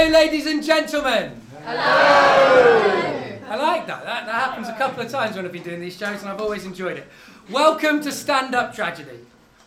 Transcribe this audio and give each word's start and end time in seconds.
Hello, 0.00 0.12
ladies 0.12 0.46
and 0.46 0.64
gentlemen. 0.64 1.38
Hello. 1.62 1.76
I 3.50 3.56
like 3.56 3.86
that. 3.86 4.02
that. 4.02 4.24
That 4.24 4.34
happens 4.34 4.66
a 4.66 4.74
couple 4.76 5.02
of 5.02 5.10
times 5.10 5.36
when 5.36 5.44
I've 5.44 5.52
been 5.52 5.62
doing 5.62 5.78
these 5.78 5.98
shows, 5.98 6.22
and 6.22 6.30
I've 6.30 6.40
always 6.40 6.64
enjoyed 6.64 6.96
it. 6.96 7.06
Welcome 7.50 8.00
to 8.00 8.10
Stand 8.10 8.54
Up 8.54 8.74
Tragedy. 8.74 9.18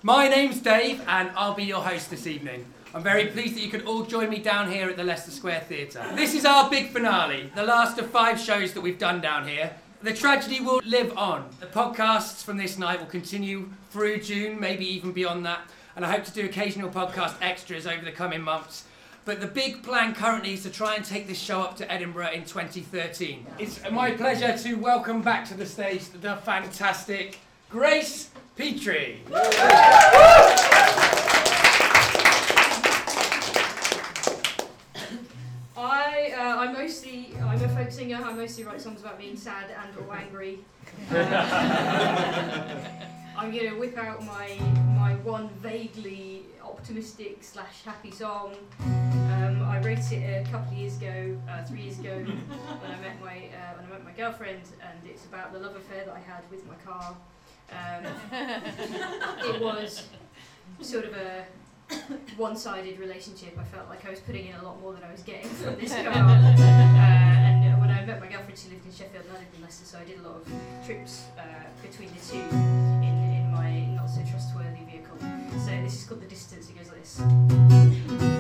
My 0.02 0.28
name's 0.28 0.60
Dave, 0.60 1.04
and 1.08 1.30
I'll 1.36 1.54
be 1.54 1.66
your 1.66 1.84
host 1.84 2.10
this 2.10 2.26
evening. 2.26 2.66
I'm 2.96 3.04
very 3.04 3.28
pleased 3.28 3.56
that 3.58 3.62
you 3.62 3.70
could 3.70 3.86
all 3.86 4.06
join 4.06 4.32
me 4.32 4.40
down 4.40 4.72
here 4.72 4.90
at 4.90 4.98
the 4.98 5.04
Leicester 5.04 5.30
Square 5.30 5.66
Theatre. 5.70 6.04
This 6.16 6.34
is 6.34 6.46
our 6.46 6.68
big 6.68 6.90
finale, 6.90 7.52
the 7.54 7.62
last 7.62 8.00
of 8.00 8.10
five 8.10 8.40
shows 8.40 8.74
that 8.74 8.82
we've 8.82 8.98
done 8.98 9.22
down 9.22 9.48
here. 9.48 9.76
The 10.02 10.16
tragedy 10.16 10.62
will 10.62 10.82
live 10.84 11.16
on. 11.16 11.48
The 11.60 11.68
podcasts 11.68 12.44
from 12.44 12.58
this 12.58 12.80
night 12.80 13.00
will 13.00 13.06
continue 13.06 13.70
through 13.92 14.22
June, 14.22 14.60
maybe 14.60 14.88
even 14.96 15.12
beyond 15.12 15.46
that, 15.46 15.62
and 15.96 16.04
I 16.04 16.12
hope 16.12 16.24
to 16.24 16.34
do 16.34 16.44
occasional 16.44 16.90
podcast 16.90 17.36
extras 17.40 17.86
over 17.86 18.04
the 18.04 18.12
coming 18.12 18.42
months. 18.42 18.86
But 19.26 19.40
the 19.40 19.48
big 19.48 19.84
plan 19.84 20.14
currently 20.14 20.54
is 20.54 20.64
to 20.64 20.70
try 20.70 20.96
and 20.96 21.06
take 21.06 21.28
this 21.28 21.40
show 21.40 21.62
up 21.62 21.78
to 21.78 21.90
Edinburgh 21.90 22.32
in 22.32 22.44
2013. 22.44 23.46
It's 23.58 23.80
my 23.90 24.12
pleasure 24.12 24.58
to 24.58 24.74
welcome 24.76 25.22
back 25.22 25.48
to 25.48 25.54
the 25.54 25.66
stage 25.66 26.10
the 26.10 26.36
fantastic 26.38 27.40
Grace 27.70 28.32
Petrie. 28.58 29.22
I, 35.78 36.34
uh, 36.38 36.58
I'm 36.60 36.74
mostly, 36.74 37.30
I'm 37.42 37.64
a 37.64 37.70
folk 37.70 37.92
singer. 37.92 38.18
I 38.18 38.34
mostly 38.34 38.66
write 38.66 38.82
songs 38.82 39.00
about 39.00 39.18
being 39.18 39.38
sad 39.38 39.68
and 39.72 40.06
or 40.06 40.14
angry. 40.14 40.60
I'm 43.36 43.52
gonna 43.52 43.76
whip 43.78 43.98
out 43.98 44.24
my 44.26 44.58
my 44.96 45.16
one 45.24 45.50
vaguely 45.62 46.46
optimistic 46.64 47.44
slash 47.44 47.84
happy 47.84 48.12
song. 48.12 48.56
Um, 48.80 49.64
I 49.64 49.80
wrote 49.84 50.12
it 50.12 50.48
a 50.48 50.52
couple 50.52 50.72
of 50.72 50.78
years 50.78 50.98
ago, 50.98 51.38
uh, 51.50 51.64
three 51.64 51.82
years 51.82 52.00
ago, 52.00 52.16
when 52.82 52.92
I 52.92 53.00
met 53.02 53.20
my 53.22 53.38
uh, 53.38 53.78
when 53.78 53.86
I 53.86 53.90
met 53.90 54.06
my 54.06 54.12
girlfriend, 54.12 54.62
and 54.82 55.00
it's 55.10 55.26
about 55.26 55.52
the 55.52 55.60
love 55.60 55.76
affair 55.76 56.06
that 56.06 56.14
I 56.14 56.20
had 56.20 56.44
with 56.52 56.66
my 56.68 56.76
car. 56.86 57.16
Um, 57.72 58.06
it 59.56 59.62
was 59.62 60.08
sort 60.82 61.06
of 61.06 61.14
a 61.14 61.46
one-sided 62.38 63.00
relationship. 63.00 63.58
I 63.60 63.64
felt 63.64 63.90
like 63.90 64.06
I 64.06 64.12
was 64.12 64.20
putting 64.20 64.48
in 64.48 64.56
a 64.56 64.64
lot 64.64 64.80
more 64.80 64.94
than 64.94 65.04
I 65.04 65.12
was 65.12 65.24
getting 65.24 65.50
from 65.50 65.76
this 65.80 65.94
car. 65.94 66.04
Uh, 67.04 67.06
and 67.06 67.74
uh, 67.74 67.78
when 67.78 67.90
I 67.90 68.06
met 68.06 68.20
my 68.20 68.28
girlfriend, 68.28 68.58
she 68.58 68.70
lived 68.70 68.86
in 68.86 68.92
Sheffield 68.92 69.26
and 69.26 69.36
I 69.36 69.40
lived 69.40 69.56
in 69.56 69.62
Leicester, 69.62 69.86
so 69.86 69.98
I 70.00 70.06
did 70.06 70.20
a 70.20 70.22
lot 70.22 70.38
of 70.38 70.86
trips 70.86 71.26
uh, 71.38 71.44
between 71.82 72.10
the 72.10 72.20
two 72.20 73.03
my 73.54 73.86
not 73.96 74.10
so 74.10 74.22
trustworthy 74.30 74.84
vehicle. 74.90 75.18
So 75.52 75.72
this 75.84 75.94
is 75.94 76.04
called 76.06 76.22
The 76.22 76.28
Distance. 76.28 76.70
It 76.70 76.78
goes 76.78 76.90
like 76.90 78.20
this. 78.20 78.33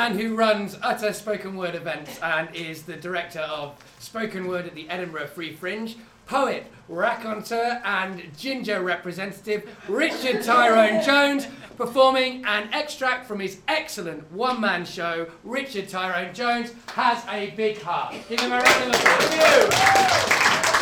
Man 0.00 0.18
who 0.18 0.34
runs 0.34 0.78
Utter 0.80 1.12
Spoken 1.12 1.58
Word 1.58 1.74
events 1.74 2.18
and 2.22 2.48
is 2.56 2.84
the 2.84 2.96
director 2.96 3.40
of 3.40 3.76
spoken 3.98 4.48
word 4.48 4.64
at 4.64 4.74
the 4.74 4.88
Edinburgh 4.88 5.26
Free 5.26 5.52
Fringe, 5.54 5.98
poet, 6.24 6.64
raconteur, 6.88 7.82
and 7.84 8.22
ginger 8.34 8.80
representative 8.80 9.68
Richard 9.88 10.42
Tyrone 10.42 11.04
Jones, 11.04 11.48
performing 11.76 12.46
an 12.46 12.72
extract 12.72 13.26
from 13.26 13.40
his 13.40 13.58
excellent 13.68 14.32
one 14.32 14.58
man 14.58 14.86
show. 14.86 15.26
Richard 15.44 15.90
Tyrone 15.90 16.32
Jones 16.32 16.72
has 16.94 17.22
a 17.28 17.50
big 17.50 17.82
heart. 17.82 18.14
Give 18.26 18.40
him 18.40 18.52
a 18.52 18.58
round 18.58 18.94
of 18.94 18.98
applause. 18.98 19.74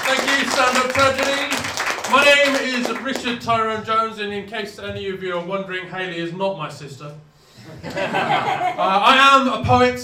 Thank 0.06 0.20
you, 0.30 0.48
Stand 0.48 0.76
Up 0.76 0.92
Tragedy. 0.92 1.56
My 2.12 2.22
name 2.22 2.54
is 2.54 2.88
Richard 3.00 3.40
Tyrone 3.40 3.84
Jones, 3.84 4.20
and 4.20 4.32
in 4.32 4.46
case 4.46 4.78
any 4.78 5.08
of 5.08 5.24
you 5.24 5.36
are 5.36 5.44
wondering, 5.44 5.88
Hayley 5.88 6.18
is 6.18 6.32
not 6.32 6.56
my 6.56 6.68
sister. 6.68 7.16
uh, 7.84 7.90
I 8.78 9.40
am 9.40 9.48
a 9.48 9.64
poet, 9.64 10.00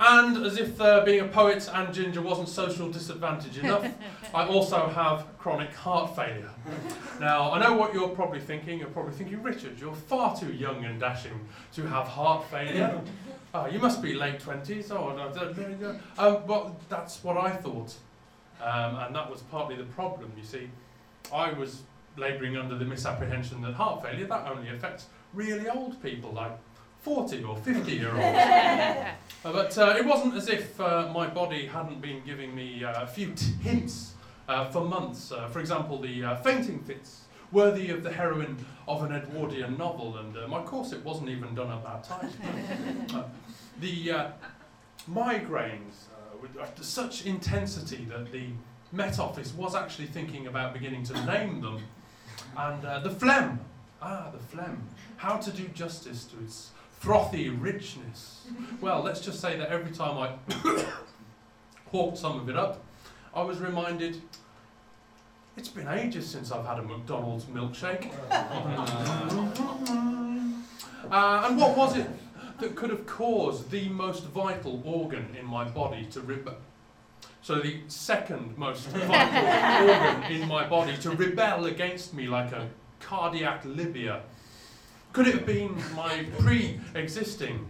and 0.00 0.44
as 0.44 0.58
if 0.58 0.80
uh, 0.80 1.04
being 1.04 1.20
a 1.20 1.28
poet 1.28 1.68
and 1.72 1.92
ginger 1.92 2.22
wasn't 2.22 2.48
social 2.48 2.90
disadvantage 2.90 3.58
enough, 3.58 3.86
I 4.34 4.46
also 4.46 4.88
have 4.88 5.26
chronic 5.38 5.74
heart 5.74 6.14
failure. 6.14 6.50
Now, 7.20 7.52
I 7.52 7.60
know 7.60 7.74
what 7.74 7.94
you're 7.94 8.08
probably 8.08 8.40
thinking. 8.40 8.78
You're 8.78 8.88
probably 8.88 9.12
thinking, 9.14 9.42
Richard, 9.42 9.80
you're 9.80 9.94
far 9.94 10.38
too 10.38 10.52
young 10.52 10.84
and 10.84 11.00
dashing 11.00 11.38
to 11.74 11.86
have 11.86 12.06
heart 12.06 12.44
failure. 12.50 13.00
Uh, 13.54 13.66
you 13.72 13.78
must 13.78 14.02
be 14.02 14.12
late 14.12 14.38
20s. 14.38 14.90
Oh, 14.90 15.16
no, 15.16 15.32
no, 15.32 15.52
no, 15.52 15.68
no. 15.80 15.98
Um, 16.18 16.46
well, 16.46 16.76
that's 16.90 17.24
what 17.24 17.38
I 17.38 17.50
thought. 17.50 17.94
Um, 18.62 18.96
and 18.96 19.16
that 19.16 19.30
was 19.30 19.40
partly 19.40 19.74
the 19.74 19.84
problem, 19.84 20.30
you 20.36 20.44
see. 20.44 20.68
I 21.32 21.52
was 21.52 21.82
labouring 22.18 22.58
under 22.58 22.76
the 22.76 22.84
misapprehension 22.84 23.62
that 23.62 23.72
heart 23.72 24.02
failure, 24.02 24.26
that 24.26 24.46
only 24.50 24.68
affects 24.68 25.06
really 25.32 25.68
old 25.68 26.00
people, 26.02 26.32
like 26.32 26.58
40 27.02 27.44
or 27.44 27.56
50 27.56 27.92
year 27.92 28.10
olds. 28.12 28.22
Uh, 29.44 29.52
but 29.52 29.78
uh, 29.78 29.94
it 29.96 30.04
wasn't 30.04 30.34
as 30.34 30.48
if 30.48 30.80
uh, 30.80 31.10
my 31.14 31.26
body 31.26 31.66
hadn't 31.66 32.00
been 32.00 32.22
giving 32.26 32.54
me 32.54 32.84
uh, 32.84 33.02
a 33.02 33.06
few 33.06 33.32
hints 33.62 34.14
uh, 34.48 34.64
for 34.70 34.84
months. 34.84 35.30
Uh, 35.32 35.46
for 35.48 35.60
example, 35.60 36.00
the 36.00 36.24
uh, 36.24 36.36
fainting 36.36 36.80
fits, 36.80 37.22
worthy 37.52 37.90
of 37.90 38.02
the 38.02 38.12
heroine 38.12 38.56
of 38.86 39.02
an 39.04 39.12
Edwardian 39.12 39.76
novel, 39.78 40.18
and 40.18 40.36
uh, 40.36 40.48
my 40.48 40.62
corset 40.62 41.04
wasn't 41.04 41.28
even 41.28 41.54
done 41.54 41.70
up 41.70 41.84
that 41.84 42.04
tight. 42.04 43.24
The 43.80 44.10
uh, 44.10 44.30
migraines 45.08 46.08
uh, 46.12 46.36
with 46.42 46.50
such 46.84 47.26
intensity 47.26 48.06
that 48.10 48.32
the 48.32 48.46
Met 48.90 49.20
Office 49.20 49.54
was 49.54 49.76
actually 49.76 50.06
thinking 50.06 50.48
about 50.48 50.72
beginning 50.72 51.04
to 51.04 51.26
name 51.26 51.60
them. 51.60 51.78
And 52.56 52.84
uh, 52.84 52.98
the 53.00 53.10
phlegm, 53.10 53.60
ah, 54.02 54.30
the 54.32 54.38
phlegm, 54.38 54.82
how 55.16 55.36
to 55.36 55.50
do 55.52 55.68
justice 55.68 56.24
to 56.24 56.40
its 56.42 56.70
frothy 56.98 57.48
richness. 57.48 58.46
Well, 58.80 59.02
let's 59.02 59.20
just 59.20 59.40
say 59.40 59.56
that 59.56 59.68
every 59.68 59.92
time 59.92 60.18
I 60.18 60.52
hawked 61.90 62.18
some 62.18 62.40
of 62.40 62.48
it 62.48 62.56
up, 62.56 62.84
I 63.34 63.42
was 63.42 63.58
reminded 63.58 64.20
it's 65.56 65.68
been 65.68 65.88
ages 65.88 66.28
since 66.28 66.52
I've 66.52 66.66
had 66.66 66.78
a 66.78 66.82
McDonald's 66.82 67.44
milkshake. 67.46 68.12
Uh, 71.10 71.46
and 71.48 71.58
what 71.58 71.74
was 71.74 71.96
it 71.96 72.06
that 72.58 72.76
could 72.76 72.90
have 72.90 73.06
caused 73.06 73.70
the 73.70 73.88
most 73.88 74.24
vital 74.24 74.82
organ 74.84 75.34
in 75.38 75.46
my 75.46 75.64
body 75.64 76.04
to 76.04 76.20
rebel? 76.20 76.56
So 77.40 77.60
the 77.60 77.80
second 77.88 78.58
most 78.58 78.88
vital 78.88 79.88
organ 79.88 80.22
in 80.30 80.46
my 80.48 80.68
body 80.68 80.98
to 80.98 81.10
rebel 81.12 81.64
against 81.64 82.12
me 82.12 82.26
like 82.26 82.52
a 82.52 82.68
cardiac 83.00 83.64
Libya. 83.64 84.20
Could 85.18 85.26
it 85.26 85.34
have 85.34 85.46
been 85.46 85.74
my 85.96 86.26
pre-existing 86.38 87.66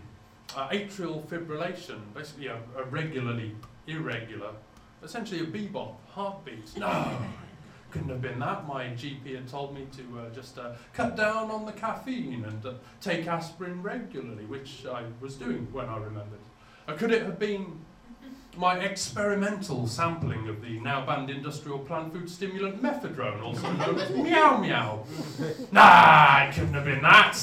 uh, 0.55 0.69
atrial 0.69 1.27
fibrillation, 1.29 1.99
basically 2.13 2.49
a, 2.49 2.59
a 2.77 2.85
regularly 2.85 3.57
irregular, 3.87 4.51
essentially 5.03 5.41
a 5.41 5.45
bebop 5.45 5.95
heartbeat? 6.09 6.77
No, 6.77 7.17
couldn't 7.91 8.11
have 8.11 8.21
been 8.21 8.39
that. 8.41 8.67
My 8.67 8.89
GP 8.89 9.35
had 9.35 9.49
told 9.49 9.75
me 9.75 9.87
to 9.97 10.21
uh, 10.21 10.35
just 10.35 10.59
uh, 10.59 10.73
cut 10.93 11.17
down 11.17 11.51
on 11.51 11.65
the 11.65 11.73
caffeine 11.73 12.45
and 12.45 12.67
uh, 12.67 12.75
take 13.01 13.27
aspirin 13.27 13.83
regularly, 13.83 14.45
which 14.45 14.85
I 14.85 15.05
was 15.23 15.37
doing 15.37 15.69
when 15.73 15.89
I 15.89 15.97
remembered. 15.97 16.41
Uh, 16.87 16.97
could 16.97 17.13
it 17.13 17.23
have 17.23 17.39
been 17.39 17.81
my 18.59 18.77
experimental 18.81 19.87
sampling 19.87 20.49
of 20.49 20.61
the 20.61 20.81
now 20.81 21.07
banned 21.07 21.31
industrial 21.31 21.79
plant 21.79 22.13
food 22.13 22.29
stimulant 22.29 22.83
mephedrone, 22.83 23.41
also 23.41 23.71
known 23.73 23.97
as 24.01 24.11
meow 24.11 24.59
meow? 24.59 25.05
Nah, 25.71 26.43
it 26.49 26.55
couldn't 26.55 26.75
have 26.75 26.85
been 26.85 27.01
that. 27.03 27.39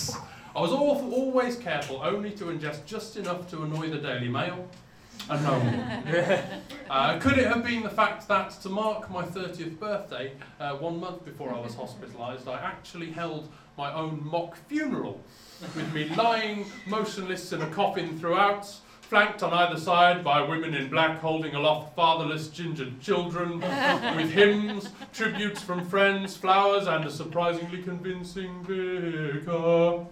I 0.53 0.59
was 0.59 0.71
al- 0.71 1.13
always 1.13 1.55
careful 1.55 2.01
only 2.03 2.31
to 2.31 2.45
ingest 2.45 2.85
just 2.85 3.15
enough 3.15 3.49
to 3.51 3.63
annoy 3.63 3.89
the 3.89 3.97
Daily 3.97 4.27
Mail 4.27 4.67
and 5.29 5.43
no 5.43 5.59
more. 5.59 6.39
Uh, 6.87 7.17
could 7.17 7.35
it 7.39 7.47
have 7.47 7.63
been 7.63 7.81
the 7.81 7.89
fact 7.89 8.27
that 8.27 8.51
to 8.61 8.69
mark 8.69 9.09
my 9.09 9.23
30th 9.23 9.79
birthday, 9.79 10.31
uh, 10.59 10.75
one 10.75 10.99
month 10.99 11.25
before 11.25 11.51
I 11.51 11.59
was 11.59 11.73
hospitalised, 11.73 12.47
I 12.47 12.59
actually 12.61 13.09
held 13.09 13.49
my 13.75 13.91
own 13.91 14.21
mock 14.23 14.55
funeral 14.67 15.19
with 15.75 15.91
me 15.95 16.09
lying 16.15 16.67
motionless 16.85 17.51
in 17.53 17.63
a 17.63 17.69
coffin 17.71 18.19
throughout, 18.19 18.71
flanked 19.05 19.43
on 19.43 19.53
either 19.53 19.79
side 19.79 20.23
by 20.23 20.41
women 20.41 20.73
in 20.73 20.89
black 20.89 21.19
holding 21.19 21.53
aloft 21.53 21.95
fatherless 21.95 22.47
gingered 22.47 22.99
children 22.99 23.59
with 24.15 24.31
hymns, 24.31 24.89
tributes 25.13 25.61
from 25.61 25.85
friends, 25.85 26.35
flowers, 26.35 26.87
and 26.87 27.05
a 27.05 27.11
surprisingly 27.11 27.83
convincing 27.83 28.63
vicar. 28.63 30.05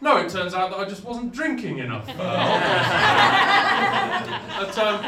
No, 0.00 0.18
it 0.18 0.28
turns 0.28 0.54
out 0.54 0.70
that 0.70 0.78
I 0.78 0.84
just 0.84 1.02
wasn't 1.02 1.32
drinking 1.32 1.78
enough. 1.78 2.06
but, 2.06 2.18
um, 4.78 5.02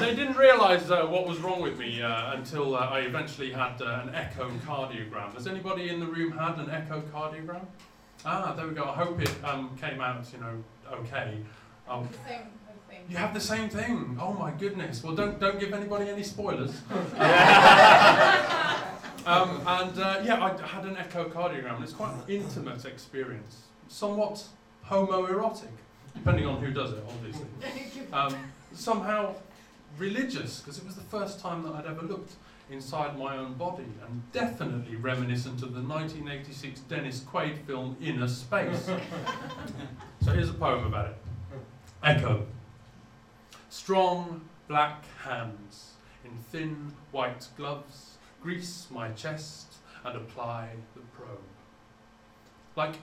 they 0.00 0.14
didn't 0.16 0.36
realise 0.36 0.90
uh, 0.90 1.04
what 1.06 1.28
was 1.28 1.38
wrong 1.38 1.60
with 1.60 1.78
me 1.78 2.02
uh, 2.02 2.32
until 2.32 2.74
uh, 2.74 2.80
I 2.80 3.00
eventually 3.00 3.52
had 3.52 3.80
uh, 3.82 4.04
an 4.04 4.08
echocardiogram. 4.14 5.34
Has 5.34 5.46
anybody 5.46 5.90
in 5.90 6.00
the 6.00 6.06
room 6.06 6.32
had 6.32 6.58
an 6.58 6.66
echocardiogram? 6.66 7.66
Ah, 8.24 8.52
there 8.56 8.66
we 8.66 8.74
go. 8.74 8.84
I 8.84 8.94
hope 8.94 9.20
it 9.20 9.32
um, 9.44 9.76
came 9.76 10.00
out, 10.00 10.26
you 10.32 10.40
know, 10.40 10.64
okay. 10.92 11.38
Um, 11.88 12.08
you 13.08 13.16
have 13.16 13.32
the 13.32 13.40
same 13.40 13.68
thing. 13.70 14.18
Oh 14.20 14.32
my 14.34 14.50
goodness. 14.50 15.02
Well, 15.02 15.14
don't 15.14 15.40
don't 15.40 15.58
give 15.58 15.72
anybody 15.72 16.10
any 16.10 16.22
spoilers. 16.22 16.82
um, 16.90 17.00
and 19.66 19.98
uh, 19.98 20.20
yeah, 20.22 20.42
I 20.42 20.66
had 20.66 20.84
an 20.84 20.96
echocardiogram. 20.96 21.76
and 21.76 21.84
It's 21.84 21.92
quite 21.92 22.12
an 22.14 22.22
intimate 22.28 22.84
experience, 22.84 23.62
somewhat 23.88 24.44
homoerotic, 24.86 25.68
depending 26.14 26.46
on 26.46 26.62
who 26.62 26.70
does 26.72 26.92
it, 26.92 27.04
obviously. 27.08 27.46
Um, 28.10 28.34
somehow 28.72 29.34
religious, 29.98 30.60
because 30.60 30.78
it 30.78 30.86
was 30.86 30.94
the 30.94 31.02
first 31.02 31.40
time 31.40 31.62
that 31.64 31.74
I'd 31.74 31.84
ever 31.84 32.00
looked 32.00 32.36
inside 32.70 33.18
my 33.18 33.36
own 33.36 33.54
body, 33.54 33.86
and 34.06 34.32
definitely 34.32 34.96
reminiscent 34.96 35.62
of 35.62 35.74
the 35.74 35.80
1986 35.80 36.80
Dennis 36.80 37.20
Quaid 37.20 37.58
film 37.66 37.96
Innerspace. 38.00 38.84
so 40.22 40.32
here's 40.32 40.50
a 40.50 40.54
poem 40.54 40.86
about 40.86 41.06
it 41.06 41.16
Echo. 42.02 42.46
Strong 43.70 44.42
black 44.66 45.04
hands 45.24 45.92
in 46.24 46.30
thin 46.50 46.92
white 47.10 47.46
gloves 47.56 48.18
grease 48.42 48.86
my 48.90 49.10
chest 49.10 49.74
and 50.04 50.16
apply 50.16 50.70
the 50.94 51.00
probe. 51.00 51.38
Like 52.76 52.96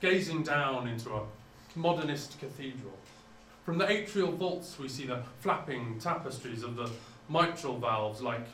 gazing 0.00 0.42
down 0.42 0.86
into 0.88 1.14
a 1.14 1.22
modernist 1.74 2.38
cathedral. 2.38 2.98
From 3.64 3.78
the 3.78 3.86
atrial 3.86 4.36
vaults, 4.36 4.78
we 4.78 4.88
see 4.88 5.06
the 5.06 5.22
flapping 5.40 5.98
tapestries 5.98 6.62
of 6.62 6.76
the 6.76 6.90
mitral 7.28 7.78
valves 7.78 8.20
like 8.20 8.46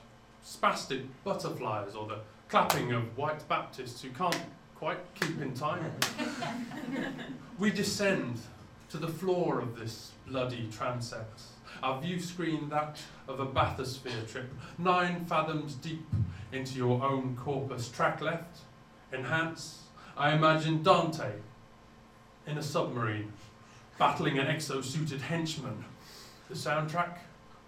spastic 0.48 1.06
butterflies 1.24 1.94
or 1.94 2.06
the 2.06 2.18
clapping 2.48 2.92
of 2.92 3.16
white 3.18 3.46
Baptists 3.48 4.00
who 4.00 4.10
can't 4.10 4.40
quite 4.74 4.98
keep 5.14 5.40
in 5.42 5.52
time. 5.52 5.92
we 7.58 7.70
descend 7.70 8.38
to 8.88 8.96
the 8.96 9.08
floor 9.08 9.60
of 9.60 9.78
this 9.78 10.12
bloody 10.26 10.68
transept, 10.72 11.42
our 11.82 12.00
view 12.00 12.18
screen 12.18 12.70
that 12.70 12.98
of 13.26 13.40
a 13.40 13.46
bathysphere 13.46 14.26
trip, 14.30 14.50
nine 14.78 15.26
fathoms 15.26 15.74
deep 15.74 16.06
into 16.52 16.76
your 16.76 17.04
own 17.04 17.36
corpus. 17.36 17.90
Track 17.90 18.22
left, 18.22 18.60
enhance. 19.12 19.82
I 20.16 20.32
imagine 20.32 20.82
Dante 20.82 21.32
in 22.46 22.56
a 22.56 22.62
submarine, 22.62 23.32
battling 23.98 24.38
an 24.38 24.46
exosuited 24.46 25.20
henchman. 25.20 25.84
The 26.48 26.54
soundtrack. 26.54 27.18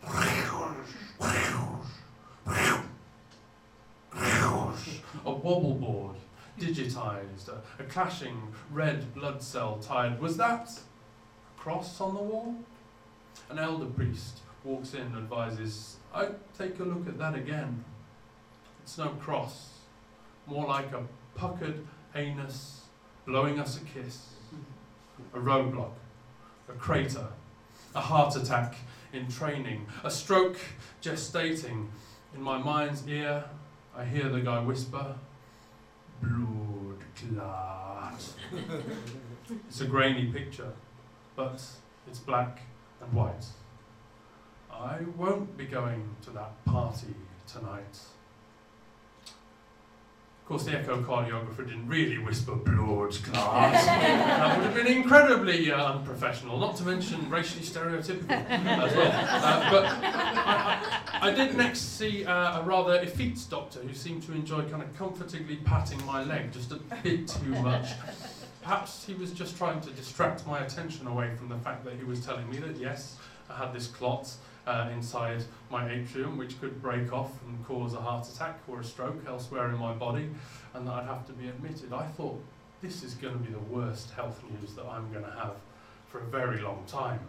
A 2.47 2.83
wobble 5.25 5.75
board, 5.75 6.17
digitized, 6.59 7.49
a, 7.49 7.63
a 7.79 7.85
clashing 7.85 8.55
red 8.71 9.15
blood 9.15 9.43
cell 9.43 9.79
tide. 9.79 10.21
Was 10.21 10.37
that 10.37 10.71
a 10.71 11.61
cross 11.61 12.01
on 12.01 12.15
the 12.15 12.23
wall? 12.23 12.57
An 13.51 13.59
elder 13.59 13.87
priest 13.87 14.41
walks 14.65 14.95
in 14.95 15.03
and 15.03 15.17
advises, 15.17 15.97
I 16.15 16.29
take 16.59 16.79
a 16.81 16.85
look 16.85 17.07
at 17.09 17.19
that 17.19 17.35
again. 17.35 17.85
It's 18.83 18.99
no 18.99 19.09
cross, 19.09 19.71
more 20.47 20.67
like 20.67 20.93
a 20.93 21.03
puckered 21.35 21.87
anus 22.15 22.83
blowing 23.27 23.61
us 23.61 23.77
a 23.77 23.85
kiss, 23.85 24.27
a 25.35 25.39
roadblock, 25.39 25.93
a 26.69 26.73
crater, 26.73 27.29
a 27.95 28.01
heart 28.01 28.37
attack 28.37 28.75
in 29.13 29.29
training, 29.29 29.87
a 30.05 30.11
stroke 30.11 30.59
gestating. 31.03 31.87
In 32.35 32.43
my 32.43 32.59
mind's 32.59 33.07
ear, 33.09 33.45
I 33.97 34.05
hear 34.05 34.29
the 34.29 34.41
guy 34.41 34.61
whisper, 34.61 35.17
blood 36.23 37.05
clot. 37.17 38.23
it's 39.69 39.81
a 39.81 39.87
grainy 39.87 40.27
picture, 40.27 40.73
but 41.35 41.61
it's 42.07 42.21
black 42.21 42.61
and 43.03 43.13
white. 43.13 43.47
I 44.71 44.99
won't 45.17 45.57
be 45.57 45.67
going 45.67 46.09
to 46.23 46.31
that 46.31 46.65
party 46.65 47.15
tonight. 47.47 47.99
Course, 50.51 50.65
the 50.65 50.73
echocardiographer 50.73 51.59
didn't 51.59 51.87
really 51.87 52.19
whisper 52.19 52.57
blood 52.57 53.17
clot. 53.23 53.73
that 53.73 54.59
would 54.59 54.67
have 54.67 54.75
been 54.75 54.89
incredibly 54.89 55.71
uh, 55.71 55.93
unprofessional, 55.93 56.59
not 56.59 56.75
to 56.79 56.83
mention 56.83 57.31
racially 57.31 57.65
stereotypical 57.65 58.31
as 58.31 58.97
well. 58.97 59.13
Uh, 59.15 59.71
but 59.71 59.85
I, 59.85 60.83
I, 61.23 61.29
I 61.29 61.31
did 61.33 61.57
next 61.57 61.97
see 61.97 62.25
uh, 62.25 62.59
a 62.59 62.65
rather 62.65 62.97
effete 62.97 63.39
doctor 63.49 63.79
who 63.79 63.95
seemed 63.95 64.25
to 64.25 64.33
enjoy 64.33 64.63
kind 64.63 64.83
of 64.83 64.93
comfortingly 64.99 65.59
patting 65.65 66.05
my 66.05 66.25
leg 66.25 66.51
just 66.51 66.73
a 66.73 66.81
bit 67.05 67.29
too 67.29 67.51
much. 67.63 67.91
Perhaps 68.61 69.07
he 69.07 69.15
was 69.15 69.31
just 69.31 69.57
trying 69.57 69.81
to 69.83 69.91
distract 69.91 70.45
my 70.49 70.59
attention 70.59 71.07
away 71.07 71.31
from 71.37 71.49
the 71.49 71.59
fact 71.59 71.85
that 71.85 71.95
he 71.95 72.03
was 72.03 72.27
telling 72.27 72.51
me 72.51 72.57
that 72.57 72.77
yes, 72.77 73.19
I 73.49 73.57
had 73.57 73.73
this 73.73 73.87
clot 73.87 74.29
uh, 74.67 74.89
inside 74.93 75.43
my 75.71 75.91
atrium 75.91 76.37
which 76.37 76.61
could 76.61 76.81
break 76.83 77.13
off 77.13 77.33
and 77.47 77.65
cause 77.67 77.95
a 77.95 78.01
heart 78.01 78.27
attack 78.29 78.59
or 78.69 78.81
a 78.81 78.85
stroke 78.85 79.23
elsewhere 79.27 79.71
in 79.71 79.79
my 79.79 79.93
body, 79.93 80.31
and 80.75 80.87
that 80.87 80.93
I'd 80.93 81.07
have 81.07 81.27
to 81.27 81.33
be 81.33 81.49
admitted. 81.49 81.93
I 81.93 82.07
thought 82.07 82.43
this 82.83 83.03
is 83.03 83.15
going 83.15 83.35
to 83.35 83.41
be 83.41 83.53
the 83.53 83.59
worst 83.59 84.11
health 84.13 84.43
news 84.51 84.75
that 84.75 84.87
I'm 84.87 85.11
going 85.13 85.25
to 85.25 85.31
have 85.31 85.55
for 86.09 86.21
a 86.21 86.25
very 86.27 86.61
long 86.61 86.85
time. 86.87 87.21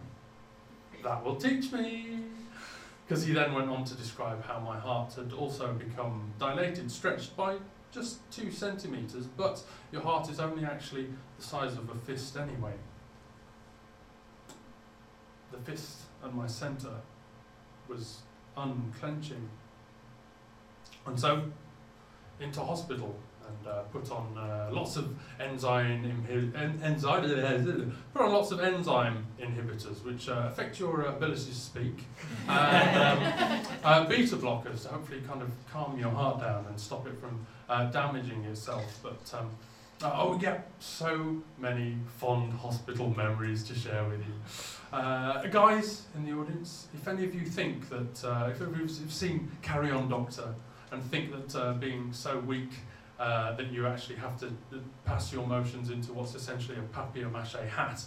That 1.02 1.24
will 1.24 1.36
teach 1.36 1.72
me. 1.72 2.20
Because 3.06 3.26
he 3.26 3.32
then 3.32 3.52
went 3.52 3.68
on 3.68 3.84
to 3.84 3.94
describe 3.94 4.44
how 4.44 4.60
my 4.60 4.78
heart 4.78 5.12
had 5.14 5.32
also 5.32 5.72
become 5.72 6.32
dilated, 6.38 6.90
stretched 6.90 7.36
by 7.36 7.56
just 7.90 8.18
two 8.30 8.50
centimetres, 8.50 9.26
but 9.26 9.62
your 9.90 10.00
heart 10.02 10.30
is 10.30 10.40
only 10.40 10.64
actually 10.64 11.08
the 11.36 11.44
size 11.44 11.74
of 11.76 11.90
a 11.90 11.94
fist 11.94 12.36
anyway. 12.36 12.72
The 15.50 15.58
fist 15.58 15.98
and 16.22 16.32
my 16.32 16.46
centre 16.46 17.00
was 17.92 18.20
unclenching. 18.56 19.48
And 21.06 21.18
so, 21.18 21.42
into 22.40 22.60
hospital 22.60 23.14
and 23.48 23.68
uh, 23.68 23.80
put 23.92 24.10
on 24.10 24.36
uh, 24.38 24.68
lots 24.72 24.96
of 24.96 25.14
enzyme 25.40 26.04
inhi- 26.04 26.54
en- 26.56 26.80
enzyme 26.82 27.92
put 28.14 28.22
on 28.22 28.32
lots 28.32 28.52
of 28.52 28.60
enzyme 28.60 29.26
inhibitors 29.40 30.04
which 30.04 30.28
uh, 30.28 30.44
affect 30.46 30.78
your 30.78 31.02
ability 31.02 31.46
to 31.50 31.54
speak 31.54 32.04
and 32.48 32.96
um, 32.96 33.66
uh, 33.82 34.04
beta 34.04 34.36
blockers 34.36 34.82
to 34.82 34.88
hopefully 34.88 35.20
kind 35.26 35.42
of 35.42 35.50
calm 35.72 35.98
your 35.98 36.10
heart 36.10 36.38
down 36.38 36.64
and 36.68 36.78
stop 36.78 37.04
it 37.06 37.18
from 37.20 37.44
uh, 37.68 37.84
damaging 37.86 38.44
itself 38.44 39.00
but 39.02 39.34
um, 39.36 39.50
oh 40.04 40.38
yeah 40.40 40.58
so 40.78 41.36
many 41.58 41.96
fond 42.18 42.52
hospital 42.52 43.10
memories 43.16 43.62
to 43.64 43.74
share 43.74 44.04
with 44.04 44.20
you. 44.20 44.34
Uh, 44.92 45.46
guys 45.46 46.02
in 46.14 46.24
the 46.24 46.32
audience 46.32 46.88
if 46.94 47.06
any 47.08 47.24
of 47.24 47.34
you 47.34 47.46
think 47.46 47.88
that 47.88 48.24
uh, 48.24 48.50
if 48.50 48.60
you've 48.60 49.12
seen 49.12 49.50
Carry 49.62 49.90
On 49.90 50.08
Doctor 50.08 50.54
and 50.90 51.02
think 51.10 51.30
that 51.32 51.58
uh, 51.58 51.72
being 51.74 52.12
so 52.12 52.38
weak 52.40 52.70
uh, 53.18 53.52
that 53.52 53.70
you 53.70 53.86
actually 53.86 54.16
have 54.16 54.38
to 54.40 54.46
uh, 54.46 54.78
pass 55.04 55.32
your 55.32 55.46
motions 55.46 55.90
into 55.90 56.12
what's 56.12 56.34
essentially 56.34 56.76
a 56.76 56.82
papier-mâché 56.82 57.68
hat, 57.68 58.02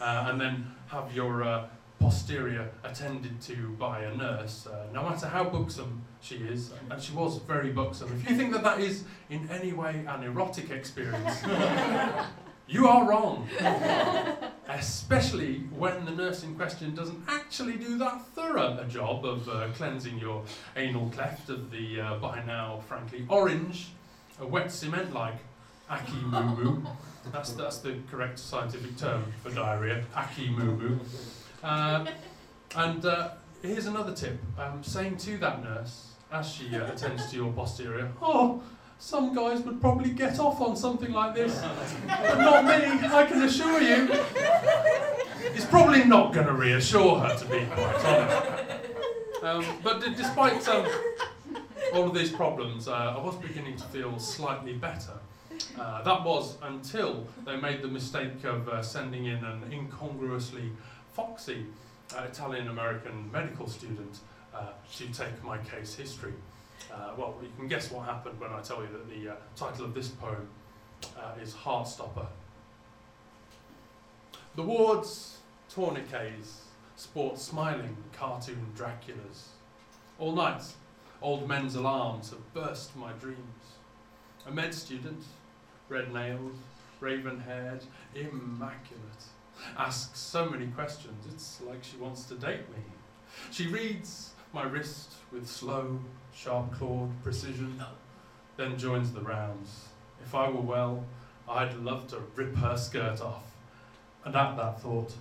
uh, 0.00 0.26
and 0.28 0.40
then 0.40 0.66
have 0.86 1.14
your 1.14 1.42
uh, 1.42 1.66
posterior 1.98 2.70
attended 2.84 3.40
to 3.42 3.70
by 3.78 4.00
a 4.00 4.16
nurse, 4.16 4.66
uh, 4.66 4.86
no 4.92 5.02
matter 5.02 5.26
how 5.26 5.44
buxom 5.44 6.02
she 6.20 6.36
is, 6.36 6.72
and 6.90 7.02
she 7.02 7.12
was 7.12 7.38
very 7.38 7.70
buxom. 7.70 8.12
If 8.12 8.28
you 8.28 8.36
think 8.36 8.52
that 8.52 8.62
that 8.62 8.80
is 8.80 9.04
in 9.30 9.48
any 9.50 9.72
way 9.72 10.04
an 10.06 10.22
erotic 10.22 10.70
experience, 10.70 11.42
you 12.68 12.86
are 12.86 13.08
wrong. 13.08 13.48
Especially 14.68 15.60
when 15.76 16.04
the 16.04 16.12
nurse 16.12 16.44
in 16.44 16.54
question 16.54 16.94
doesn't 16.94 17.22
actually 17.26 17.76
do 17.76 17.96
that 17.98 18.26
thorough 18.34 18.78
a 18.78 18.84
job 18.84 19.24
of 19.24 19.48
uh, 19.48 19.68
cleansing 19.74 20.18
your 20.18 20.44
anal 20.76 21.08
cleft 21.10 21.48
of 21.48 21.70
the 21.70 22.00
uh, 22.00 22.16
by 22.18 22.44
now, 22.44 22.80
frankly, 22.86 23.24
orange 23.28 23.88
a 24.40 24.46
wet 24.46 24.70
cement 24.70 25.12
like 25.12 25.36
aki 25.90 26.12
moo. 26.26 26.82
That's, 27.32 27.52
that's 27.52 27.78
the 27.78 27.96
correct 28.10 28.38
scientific 28.38 28.96
term 28.96 29.24
for 29.42 29.50
diarrhea, 29.50 30.04
aki 30.14 30.50
moo. 30.50 30.98
Uh, 31.68 32.06
and 32.76 33.04
uh, 33.04 33.30
here's 33.60 33.84
another 33.84 34.14
tip 34.14 34.38
um, 34.58 34.82
saying 34.82 35.18
to 35.18 35.36
that 35.36 35.62
nurse 35.62 36.12
as 36.32 36.48
she 36.48 36.74
uh, 36.74 36.90
attends 36.90 37.30
to 37.30 37.36
your 37.36 37.52
posterior, 37.52 38.10
oh, 38.22 38.62
some 38.98 39.34
guys 39.34 39.60
would 39.60 39.78
probably 39.78 40.10
get 40.10 40.38
off 40.38 40.62
on 40.62 40.74
something 40.74 41.12
like 41.12 41.34
this, 41.34 41.62
but 42.06 42.38
not 42.38 42.64
me, 42.64 43.06
I 43.06 43.26
can 43.26 43.42
assure 43.42 43.82
you. 43.82 44.08
It's 45.54 45.66
probably 45.66 46.04
not 46.04 46.32
going 46.32 46.46
to 46.46 46.54
reassure 46.54 47.18
her, 47.20 47.36
to 47.36 47.44
be 47.44 47.66
quite 47.66 48.04
honest. 48.04 49.42
Um, 49.42 49.64
but 49.84 50.00
d- 50.00 50.14
despite 50.16 50.66
um, 50.68 50.86
all 51.94 52.08
of 52.08 52.14
these 52.14 52.30
problems, 52.30 52.88
uh, 52.88 53.14
I 53.16 53.22
was 53.22 53.36
beginning 53.36 53.76
to 53.76 53.84
feel 53.84 54.18
slightly 54.18 54.72
better. 54.72 55.12
Uh, 55.78 56.02
that 56.02 56.24
was 56.24 56.56
until 56.62 57.26
they 57.44 57.56
made 57.56 57.82
the 57.82 57.88
mistake 57.88 58.42
of 58.44 58.68
uh, 58.68 58.82
sending 58.82 59.26
in 59.26 59.44
an 59.44 59.62
incongruously 59.72 60.72
foxy 61.18 61.66
uh, 62.16 62.22
Italian 62.22 62.68
American 62.68 63.28
medical 63.32 63.66
student 63.66 64.20
uh, 64.54 64.68
to 64.96 65.08
take 65.08 65.42
my 65.42 65.58
case 65.58 65.96
history. 65.96 66.32
Uh, 66.94 67.10
well, 67.16 67.34
you 67.42 67.48
can 67.58 67.66
guess 67.66 67.90
what 67.90 68.04
happened 68.06 68.38
when 68.38 68.52
I 68.52 68.60
tell 68.60 68.82
you 68.82 68.88
that 68.92 69.10
the 69.10 69.32
uh, 69.32 69.34
title 69.56 69.84
of 69.84 69.94
this 69.94 70.08
poem 70.10 70.46
is 71.42 71.54
Heartstopper. 71.54 72.28
The 74.54 74.62
wards, 74.62 75.38
tourniquets, 75.68 76.62
sport 76.94 77.38
smiling 77.38 77.96
cartoon 78.12 78.66
Draculas. 78.76 79.48
All 80.20 80.34
night, 80.36 80.62
old 81.20 81.48
men's 81.48 81.74
alarms 81.74 82.30
have 82.30 82.54
burst 82.54 82.96
my 82.96 83.10
dreams. 83.14 83.64
A 84.46 84.52
med 84.52 84.72
student, 84.72 85.24
red 85.88 86.12
nailed, 86.12 86.54
raven 87.00 87.40
haired, 87.40 87.82
immaculate, 88.14 89.24
asks 89.76 90.18
so 90.18 90.48
many 90.48 90.66
questions, 90.68 91.24
it's 91.32 91.60
like 91.66 91.82
she 91.82 91.96
wants 91.96 92.24
to 92.24 92.34
date 92.34 92.68
me. 92.70 92.82
She 93.50 93.66
reads 93.66 94.32
my 94.52 94.64
wrist 94.64 95.14
with 95.32 95.48
slow, 95.48 96.00
sharp 96.34 96.72
clawed 96.74 97.10
precision, 97.22 97.82
then 98.56 98.78
joins 98.78 99.12
the 99.12 99.20
rounds. 99.20 99.88
If 100.22 100.34
I 100.34 100.48
were 100.48 100.60
well, 100.60 101.04
I'd 101.48 101.74
love 101.76 102.08
to 102.08 102.18
rip 102.34 102.56
her 102.56 102.76
skirt 102.76 103.20
off. 103.20 103.44
And 104.24 104.34
at 104.34 104.56
that 104.56 104.80
thought, 104.80 105.12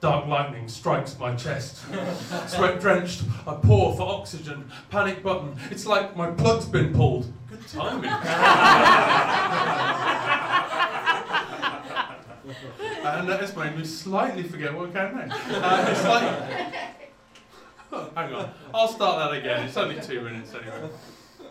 dark 0.00 0.26
lightning 0.26 0.68
strikes 0.68 1.18
my 1.18 1.34
chest. 1.34 1.84
Sweat 2.48 2.80
drenched, 2.80 3.22
I 3.46 3.54
pour 3.54 3.96
for 3.96 4.02
oxygen. 4.02 4.70
Panic 4.90 5.22
button, 5.22 5.56
it's 5.70 5.86
like 5.86 6.16
my 6.16 6.30
plug's 6.30 6.66
been 6.66 6.92
pulled. 6.92 7.32
Good 7.48 7.66
timing. 7.68 8.10
and 13.14 13.28
that 13.28 13.40
has 13.40 13.56
made 13.56 13.76
me 13.76 13.84
slightly 13.84 14.42
forget 14.42 14.74
what 14.74 14.92
came 14.92 15.16
next. 15.16 15.36
Uh, 15.48 15.86
it's 15.88 16.04
like. 16.04 18.12
hang 18.14 18.34
on, 18.34 18.50
I'll 18.74 18.88
start 18.88 19.30
that 19.30 19.38
again. 19.38 19.66
It's 19.66 19.76
only 19.76 20.00
two 20.00 20.20
minutes 20.20 20.52
anyway. 20.54 20.90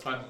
Right. 0.06 0.22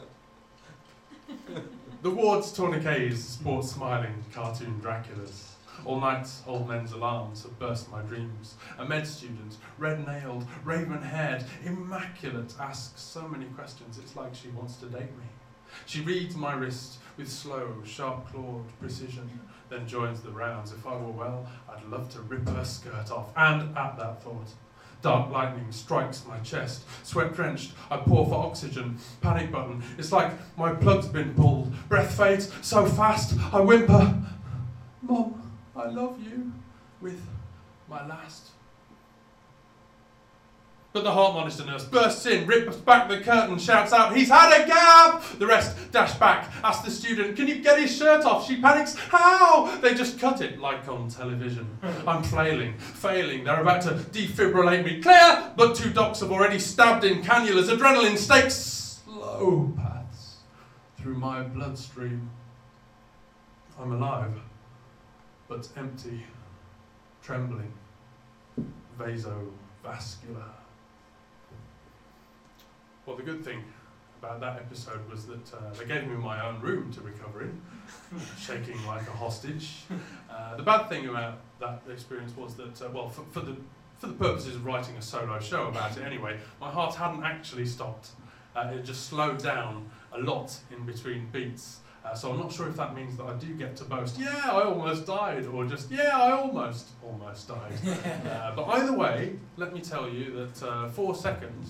The 2.02 2.12
ward's 2.12 2.52
tourniquets 2.52 3.24
sport 3.24 3.66
smiling 3.66 4.24
cartoon 4.32 4.80
Draculas. 4.82 5.56
All 5.84 6.00
night, 6.00 6.28
old 6.48 6.68
men's 6.68 6.94
alarms 6.94 7.44
have 7.44 7.60
burst 7.60 7.92
my 7.92 8.02
dreams. 8.04 8.56
A 8.78 8.86
med 8.86 9.06
student, 9.06 9.58
red 9.78 10.06
nailed, 10.06 10.46
raven 10.64 11.02
haired, 11.02 11.44
immaculate, 11.64 12.54
asks 12.60 13.02
so 13.02 13.28
many 13.28 13.46
questions 13.46 13.98
it's 13.98 14.16
like 14.16 14.34
she 14.34 14.48
wants 14.50 14.78
to 14.78 14.86
date 14.86 15.16
me. 15.18 15.26
She 15.86 16.02
reads 16.02 16.36
my 16.36 16.54
wrist 16.54 17.00
with 17.18 17.30
slow, 17.30 17.82
sharp 17.84 18.32
clawed 18.32 18.66
precision, 18.80 19.40
then 19.70 19.88
joins 19.88 20.22
the 20.22 20.32
rounds. 20.32 20.72
If 20.72 20.86
I 20.86 20.96
were 20.96 21.12
well, 21.12 21.48
I'd 21.70 21.84
love 21.86 22.10
to 22.14 22.22
rip 22.22 22.48
her 22.50 22.66
skirt 22.66 23.12
off. 23.12 23.30
And 23.36 23.78
at 23.78 23.98
that 23.98 24.24
thought, 24.24 24.48
dark 25.02 25.32
lightning 25.32 25.72
strikes 25.72 26.24
my 26.28 26.40
chest. 26.40 26.84
Sweat 27.04 27.34
drenched, 27.34 27.74
I 27.92 27.98
pour 27.98 28.26
for 28.26 28.36
oxygen. 28.36 28.98
Panic 29.22 29.52
button, 29.52 29.84
it's 29.98 30.12
like 30.12 30.32
my 30.58 30.74
plug's 30.74 31.08
been 31.08 31.34
pulled. 31.34 31.74
Breath 31.90 32.18
fades 32.18 32.52
so 32.62 32.86
fast, 32.86 33.38
I 33.54 33.60
whimper, 33.60 34.22
Mom, 35.02 35.52
I 35.76 35.88
love 35.88 36.20
you, 36.24 36.52
with 37.02 37.22
my 37.88 38.06
last 38.08 38.50
but 40.96 41.04
the 41.04 41.12
heart 41.12 41.34
monitor 41.34 41.66
nurse 41.66 41.84
bursts 41.84 42.26
in, 42.26 42.48
rips 42.48 42.78
back 42.78 43.10
the 43.10 43.20
curtain, 43.20 43.60
shouts 43.60 43.92
out, 43.92 44.16
He's 44.16 44.30
had 44.30 44.64
a 44.64 44.66
gap! 44.66 45.22
The 45.38 45.46
rest 45.46 45.92
dash 45.92 46.14
back, 46.14 46.50
ask 46.64 46.86
the 46.86 46.90
student, 46.90 47.36
Can 47.36 47.50
you 47.50 47.56
get 47.56 47.78
his 47.78 47.94
shirt 47.94 48.24
off? 48.24 48.48
She 48.48 48.62
panics, 48.62 48.96
How? 48.96 49.78
They 49.82 49.94
just 49.94 50.18
cut 50.18 50.40
it 50.40 50.58
like 50.58 50.88
on 50.88 51.10
television. 51.10 51.78
I'm 52.08 52.24
flailing, 52.24 52.78
failing. 52.78 53.44
They're 53.44 53.60
about 53.60 53.82
to 53.82 53.90
defibrillate 53.90 54.86
me. 54.86 55.02
Clear! 55.02 55.52
But 55.58 55.76
two 55.76 55.90
docs 55.90 56.22
have 56.22 56.32
already 56.32 56.60
stabbed 56.60 57.04
in 57.04 57.22
cannulas. 57.22 57.68
Adrenaline 57.68 58.18
stakes 58.18 59.02
slow 59.04 59.74
paths 59.76 60.38
through 60.98 61.16
my 61.16 61.44
bloodstream. 61.44 62.30
I'm 63.78 63.92
alive, 63.92 64.40
but 65.50 65.68
empty, 65.76 66.24
trembling, 67.22 67.74
vasovascular. 68.98 70.54
Well, 73.06 73.16
the 73.16 73.24
good 73.24 73.46
thing 73.46 73.64
about 74.20 74.40
that 74.40 74.58
episode 74.58 75.08
was 75.10 75.28
that 75.28 75.54
uh, 75.54 75.72
they 75.78 75.86
gave 75.86 76.08
me 76.08 76.16
my 76.16 76.44
own 76.44 76.60
room 76.60 76.92
to 76.94 77.02
recover 77.02 77.44
in, 77.44 77.62
shaking 78.40 78.84
like 78.88 79.08
a 79.08 79.12
hostage. 79.12 79.84
Uh, 80.30 80.56
the 80.56 80.64
bad 80.64 80.90
thing 80.90 81.08
about 81.08 81.38
that 81.60 81.84
experience 81.92 82.36
was 82.36 82.56
that, 82.56 82.82
uh, 82.82 82.90
well, 82.92 83.10
for, 83.10 83.24
for, 83.32 83.42
the 83.42 83.56
for 84.00 84.08
the 84.08 84.14
purposes 84.14 84.56
of 84.56 84.66
writing 84.66 84.96
a 84.96 85.02
solo 85.02 85.40
show 85.40 85.68
about 85.68 85.96
it 85.98 86.04
anyway, 86.04 86.40
my 86.60 86.70
heart 86.70 86.96
hadn't 86.96 87.24
actually 87.24 87.66
stopped. 87.66 88.10
Uh, 88.56 88.72
it 88.74 88.84
just 88.84 89.08
slowed 89.08 89.42
down 89.42 89.88
a 90.12 90.20
lot 90.20 90.58
in 90.72 90.84
between 90.86 91.28
beats. 91.32 91.80
Uh, 92.04 92.14
so 92.16 92.32
I'm 92.32 92.40
not 92.40 92.52
sure 92.52 92.68
if 92.68 92.76
that 92.78 92.96
means 92.96 93.18
that 93.18 93.26
I 93.26 93.34
do 93.34 93.54
get 93.54 93.76
to 93.78 93.84
boast, 93.84 94.18
yeah, 94.20 94.42
I 94.46 94.64
almost 94.64 95.06
died, 95.08 95.46
or 95.48 95.66
just, 95.66 95.92
yeah, 95.92 96.12
I 96.16 96.32
almost, 96.32 96.90
almost 97.04 97.48
died. 97.48 97.74
Uh, 98.26 98.56
but 98.56 98.64
either 98.66 98.94
way, 98.94 99.36
let 99.58 99.74
me 99.74 99.82
tell 99.82 100.10
you 100.10 100.32
that 100.34 100.92
four 100.94 101.16
seconds 101.16 101.70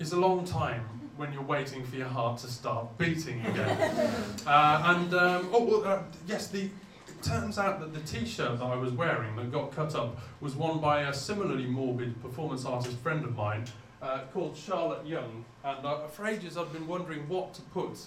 is 0.00 0.12
a 0.12 0.18
long 0.18 0.44
time 0.44 0.82
when 1.16 1.32
you're 1.32 1.42
waiting 1.42 1.84
for 1.84 1.94
your 1.94 2.08
heart 2.08 2.38
to 2.38 2.46
start 2.48 2.96
beating 2.96 3.44
again. 3.46 4.10
uh, 4.46 4.82
and 4.96 5.14
um, 5.14 5.50
oh 5.52 5.64
well, 5.64 5.84
uh, 5.84 6.02
yes, 6.26 6.48
the. 6.48 6.70
It 7.06 7.24
turns 7.24 7.58
out 7.58 7.80
that 7.80 7.92
the 7.92 8.00
T-shirt 8.00 8.58
that 8.60 8.64
I 8.64 8.76
was 8.76 8.92
wearing 8.92 9.36
that 9.36 9.52
got 9.52 9.72
cut 9.72 9.94
up 9.94 10.18
was 10.40 10.54
worn 10.54 10.80
by 10.80 11.02
a 11.02 11.12
similarly 11.12 11.66
morbid 11.66 12.22
performance 12.22 12.64
artist 12.64 12.96
friend 12.98 13.24
of 13.26 13.36
mine 13.36 13.64
uh, 14.00 14.20
called 14.32 14.56
Charlotte 14.56 15.06
Young. 15.06 15.44
And 15.62 15.84
uh, 15.84 16.06
for 16.06 16.26
ages 16.26 16.56
I've 16.56 16.72
been 16.72 16.86
wondering 16.86 17.28
what 17.28 17.52
to 17.54 17.62
put 17.62 17.98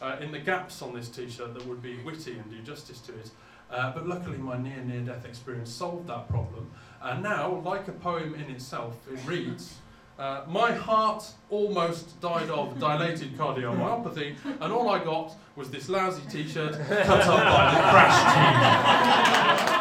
uh, 0.00 0.18
in 0.20 0.30
the 0.30 0.38
gaps 0.38 0.80
on 0.80 0.94
this 0.94 1.08
T-shirt 1.08 1.54
that 1.54 1.66
would 1.66 1.82
be 1.82 1.96
witty 2.04 2.32
and 2.32 2.48
do 2.52 2.60
justice 2.62 3.00
to 3.00 3.12
it. 3.14 3.30
Uh, 3.68 3.92
but 3.92 4.06
luckily, 4.06 4.36
my 4.36 4.56
near 4.56 4.80
near 4.84 5.00
death 5.00 5.24
experience 5.24 5.72
solved 5.72 6.06
that 6.06 6.28
problem. 6.28 6.70
And 7.00 7.20
now, 7.20 7.62
like 7.64 7.88
a 7.88 7.92
poem 7.92 8.34
in 8.34 8.48
itself, 8.48 8.94
it 9.10 9.18
reads 9.26 9.74
uh, 10.18 10.42
my 10.46 10.72
heart 10.72 11.24
almost 11.50 12.20
died 12.20 12.50
of 12.50 12.78
dilated 12.78 13.36
cardiomyopathy, 13.36 14.36
and 14.60 14.72
all 14.72 14.90
I 14.90 15.02
got 15.02 15.34
was 15.56 15.70
this 15.70 15.88
lousy 15.88 16.22
t-shirt 16.30 16.72
cut 16.72 17.26
up 17.26 17.44
by 17.44 17.74
the 17.74 17.80
crash 17.90 18.18
team. 18.34 19.72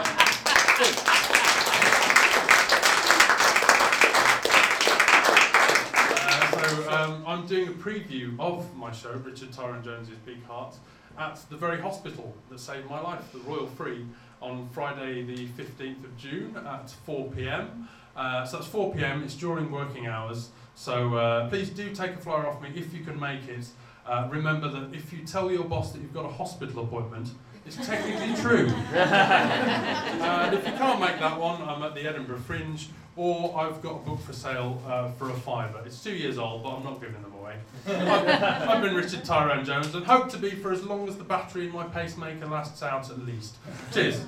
Uh, 6.24 6.96
um, 6.96 7.24
I'm 7.28 7.46
doing 7.48 7.68
a 7.68 7.72
preview 7.72 8.40
of 8.40 8.76
my 8.76 8.92
show, 8.92 9.12
Richard 9.12 9.52
Tyrone 9.52 9.84
Jones's 9.84 10.18
Big 10.26 10.44
Heart, 10.46 10.76
at 11.18 11.44
the 11.50 11.58
very 11.58 11.80
hospital 11.80 12.34
that 12.50 12.60
saved 12.60 12.90
my 12.90 13.00
life, 13.02 13.32
the 13.32 13.40
Royal 13.40 13.68
Free, 13.68 14.06
on 14.42 14.68
Friday 14.70 15.24
the 15.24 15.48
15th 15.50 16.04
of 16.04 16.18
June 16.18 16.58
at 16.66 16.90
4 16.90 17.32
pm. 17.32 17.88
Uh, 18.16 18.46
so 18.46 18.58
that's 18.58 18.70
4 18.70 18.94
pm, 18.94 19.24
it's 19.24 19.36
during 19.36 19.72
working 19.72 20.08
hours. 20.08 20.50
So 20.76 21.16
uh, 21.16 21.50
please 21.50 21.70
do 21.70 21.94
take 21.94 22.12
a 22.12 22.18
flyer 22.18 22.48
off 22.48 22.62
me 22.62 22.72
if 22.76 22.94
you 22.94 23.04
can 23.04 23.20
make 23.20 23.48
it. 23.48 23.68
Uh, 24.06 24.28
remember 24.32 24.68
that 24.70 24.94
if 24.94 25.14
you 25.14 25.20
tell 25.20 25.52
your 25.52 25.64
boss 25.64 25.92
that 25.92 26.02
you've 26.02 26.14
got 26.14 26.26
a 26.26 26.32
hospital 26.32 26.84
appointment, 26.84 27.30
it's 27.66 27.76
technically 27.76 28.34
true. 28.42 28.68
and 28.94 30.54
if 30.56 30.66
you 30.66 30.74
can't 30.74 31.00
make 31.00 31.20
that 31.20 31.40
one, 31.40 31.62
I'm 31.62 31.84
at 31.84 31.94
the 31.94 32.02
Edinburgh 32.02 32.40
Fringe, 32.40 32.90
or 33.16 33.58
I've 33.58 33.82
got 33.82 33.92
a 33.98 34.00
book 34.00 34.20
for 34.22 34.34
sale 34.34 34.82
uh, 34.88 35.12
for 35.12 35.30
a 35.30 35.34
fiver. 35.34 35.82
It's 35.86 36.04
two 36.04 36.16
years 36.16 36.38
old, 36.38 36.64
but 36.64 36.70
I'm 36.70 36.84
not 36.84 37.00
giving 37.00 37.22
them 37.22 37.34
away. 37.40 37.56
I've, 37.88 38.44
I've 38.70 38.82
been 38.82 38.96
Richard 38.96 39.24
Tyrone 39.24 39.64
Jones 39.66 39.94
and 39.94 40.06
hope 40.06 40.30
to 40.30 40.38
be 40.38 40.52
for 40.52 40.72
as 40.72 40.84
long 40.84 41.08
as 41.08 41.18
the 41.18 41.24
battery 41.24 41.68
in 41.68 41.72
my 41.72 41.84
pacemaker 41.84 42.48
lasts 42.48 42.82
out 42.82 43.10
at 43.10 43.20
least. 43.26 43.58
Cheers. 43.94 44.26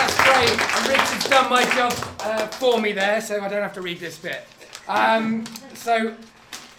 That's 0.00 0.16
great. 0.22 0.56
And 0.76 0.86
Richard's 0.88 1.28
done 1.28 1.50
my 1.50 1.64
job 1.74 1.92
uh, 2.20 2.46
for 2.46 2.80
me 2.80 2.92
there, 2.92 3.20
so 3.20 3.42
I 3.42 3.48
don't 3.48 3.60
have 3.62 3.74
to 3.74 3.82
read 3.82 4.00
this 4.00 4.16
bit. 4.18 4.46
Um, 4.88 5.44
so 5.74 6.14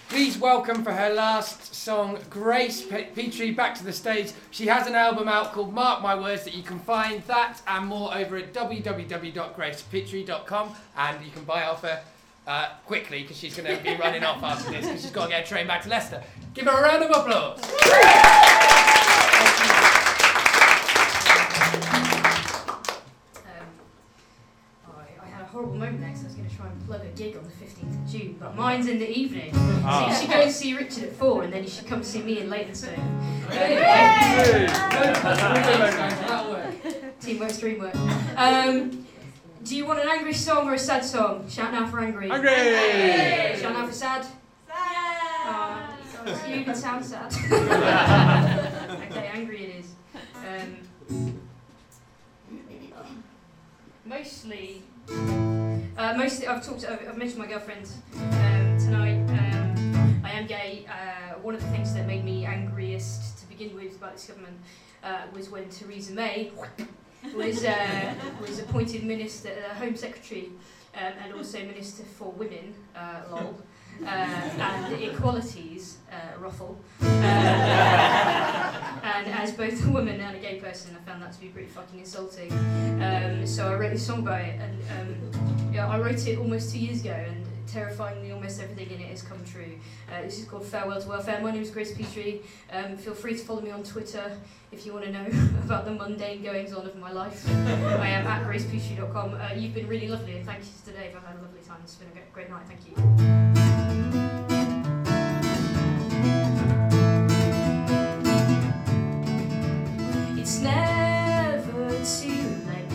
please 0.10 0.40
welcome 0.40 0.84
for 0.84 0.92
her 0.92 1.14
last 1.14 1.76
song, 1.76 2.18
Grace 2.30 2.84
Petrie, 2.84 3.52
back 3.52 3.76
to 3.76 3.84
the 3.84 3.94
stage. 3.94 4.32
She 4.50 4.66
has 4.68 4.88
an 4.88 4.96
album 4.96 5.28
out 5.28 5.54
called 5.54 5.72
Mark 5.74 6.02
My 6.02 6.16
Words 6.16 6.46
that 6.46 6.56
you 6.56 6.64
can 6.64 6.80
find 6.80 7.22
that 7.24 7.62
and 7.68 7.86
more 7.86 8.16
over 8.16 8.38
at 8.38 8.54
www.gracepetrie.com 8.54 10.76
and 10.98 11.26
you 11.26 11.32
can 11.32 11.44
buy 11.44 11.66
off 11.66 11.84
her 11.84 12.02
uh, 12.48 12.70
quickly 12.86 13.22
because 13.22 13.38
she's 13.38 13.56
going 13.56 13.78
to 13.78 13.84
be 13.84 13.96
running 13.96 14.24
off 14.24 14.42
after 14.44 14.72
this 14.72 14.86
because 14.86 15.02
she's 15.02 15.12
got 15.12 15.26
to 15.26 15.30
get 15.30 15.46
a 15.46 15.48
train 15.48 15.68
back 15.68 15.84
to 15.84 15.90
Leicester. 15.90 16.24
Give 16.56 16.66
her 16.66 16.72
a 16.72 16.82
round 16.82 17.04
of 17.04 17.12
applause. 17.12 17.62
Horrible 25.82 25.82
moment 25.82 26.02
there 26.02 26.10
because 26.10 26.24
I 26.24 26.28
was 26.28 26.36
going 26.36 26.50
to 26.50 26.56
try 26.56 26.68
and 26.68 26.88
plug 26.88 27.02
a 27.02 27.08
gig 27.18 27.36
on 27.38 27.44
the 27.44 27.50
15th 27.50 28.06
of 28.06 28.12
June, 28.12 28.36
but 28.40 28.56
mine's 28.56 28.88
in 28.88 29.00
the 29.00 29.10
evening. 29.10 29.52
Ah. 29.84 30.06
So 30.06 30.08
you 30.08 30.16
should 30.22 30.30
go 30.30 30.42
and 30.42 30.52
see 30.52 30.76
Richard 30.76 31.04
at 31.06 31.14
4 31.14 31.44
and 31.44 31.54
then 31.54 31.64
you 31.64 31.70
should 31.70 31.88
come 31.88 32.04
see 32.04 32.22
me 32.22 32.40
in 32.40 32.50
Leytonstone. 32.50 32.96
Teamwork, 37.20 37.52
streamwork. 37.52 37.96
Um, 38.38 39.06
do 39.64 39.76
you 39.76 39.86
want 39.86 40.00
an 40.00 40.08
angry 40.08 40.34
song 40.34 40.68
or 40.68 40.74
a 40.74 40.80
sad 40.80 41.06
song? 41.06 41.48
Shout 41.50 41.72
now 41.72 41.86
for 41.88 42.00
angry. 42.00 42.32
Angry! 42.32 43.60
Shout 43.60 43.74
now 43.74 43.86
for 43.86 43.94
sad. 43.94 44.26
Sad! 44.68 45.94
Oh, 46.24 46.46
you 46.48 46.64
can 46.64 46.76
sound 46.76 47.04
sad. 47.06 47.34
okay, 49.10 49.32
angry 49.34 49.64
it 49.66 49.76
is. 49.80 49.96
Um, 50.48 50.78
mostly 54.06 54.84
uh, 56.02 56.14
mostly, 56.16 56.48
I've 56.48 56.66
talked. 56.66 56.84
I've, 56.86 57.08
I've 57.08 57.18
mentioned 57.18 57.40
my 57.40 57.46
girlfriend 57.46 57.88
um, 58.16 58.78
tonight. 58.80 59.20
Um, 59.30 60.22
I 60.24 60.32
am 60.32 60.48
gay. 60.48 60.86
Uh, 60.90 61.36
one 61.40 61.54
of 61.54 61.62
the 61.62 61.68
things 61.68 61.94
that 61.94 62.08
made 62.08 62.26
me 62.26 62.46
angriest 62.46 63.38
to 63.40 63.48
begin 63.48 63.76
with 63.76 63.98
about 63.98 64.14
this 64.14 64.26
government 64.26 64.58
uh, 65.04 65.22
was 65.34 65.50
when 65.50 65.70
Theresa 65.70 66.14
May 66.14 66.52
was 67.36 67.64
uh, 67.64 68.14
was 68.42 68.60
appointed 68.60 69.04
minister, 69.04 69.52
uh, 69.70 69.76
Home 69.76 69.96
Secretary, 69.96 70.50
um, 70.96 71.14
and 71.24 71.34
also 71.34 71.60
Minister 71.60 72.04
for 72.04 72.32
Women, 72.32 72.74
uh, 72.96 73.22
lol, 73.30 73.62
uh, 74.04 74.08
and 74.08 75.02
Equalities, 75.02 75.98
uh, 76.12 76.40
ruffle. 76.40 76.80
Uh, 77.02 77.06
and 79.04 79.28
as 79.28 79.52
both 79.54 79.86
a 79.86 79.90
woman 79.90 80.20
and 80.20 80.36
a 80.38 80.40
gay 80.40 80.60
person, 80.60 80.96
I 81.00 81.10
found 81.10 81.22
that 81.22 81.34
to 81.34 81.40
be 81.40 81.48
pretty 81.48 81.68
fucking 81.68 82.00
insulting. 82.00 82.52
Um, 83.02 83.46
so 83.46 83.72
I 83.72 83.76
wrote 83.76 83.92
this 83.92 84.06
song 84.06 84.20
about 84.20 84.42
it, 84.42 84.60
and 84.60 84.82
um, 84.92 85.74
yeah, 85.74 85.88
I 85.88 86.00
wrote 86.00 86.28
it 86.28 86.38
almost 86.38 86.72
two 86.74 86.80
years 86.80 87.02
ago, 87.02 87.12
and 87.12 87.46
terrifyingly 87.72 88.32
almost 88.32 88.62
everything 88.62 88.90
in 88.92 89.02
it 89.02 89.10
has 89.10 89.22
come 89.22 89.44
true. 89.46 89.80
Uh, 90.12 90.22
this 90.22 90.40
is 90.40 90.46
called 90.46 90.66
Farewell 90.66 91.02
to 91.02 91.08
Welfare. 91.08 91.40
My 91.42 91.52
name 91.52 91.62
is 91.62 91.72
Grace 91.72 91.94
Petrie. 91.94 92.42
Um, 92.72 92.98
feel 92.98 93.14
free 93.14 93.34
to 93.34 93.40
follow 93.40 93.62
me 93.62 93.72
on 93.72 93.84
Twitter 93.84 94.38
if 94.72 94.86
you 94.86 94.94
want 94.94 95.06
to 95.06 95.12
know 95.12 95.26
about 95.64 95.86
the 95.86 95.92
mundane 95.92 96.44
goings 96.44 96.74
on 96.74 96.86
of 96.86 96.96
my 96.98 97.12
life. 97.12 97.48
I 97.50 98.10
am 98.10 98.28
at 98.28 98.46
gracepetrie.com. 98.46 99.36
Uh, 99.36 99.54
you've 99.56 99.74
been 99.74 99.88
really 99.88 100.08
lovely, 100.08 100.38
and 100.38 100.46
thank 100.46 100.64
you 100.64 100.72
today. 100.86 101.14
I've 101.16 101.24
had 101.24 101.38
a 101.38 101.42
lovely 101.42 101.62
time. 101.62 101.80
It's 101.84 101.96
been 101.96 102.10
a 102.10 102.34
great 102.34 102.50
night. 102.50 102.66
Thank 102.68 102.82
you. 102.88 103.71
It's 110.38 110.60
never 110.60 111.90
too 112.04 112.44
late 112.68 112.92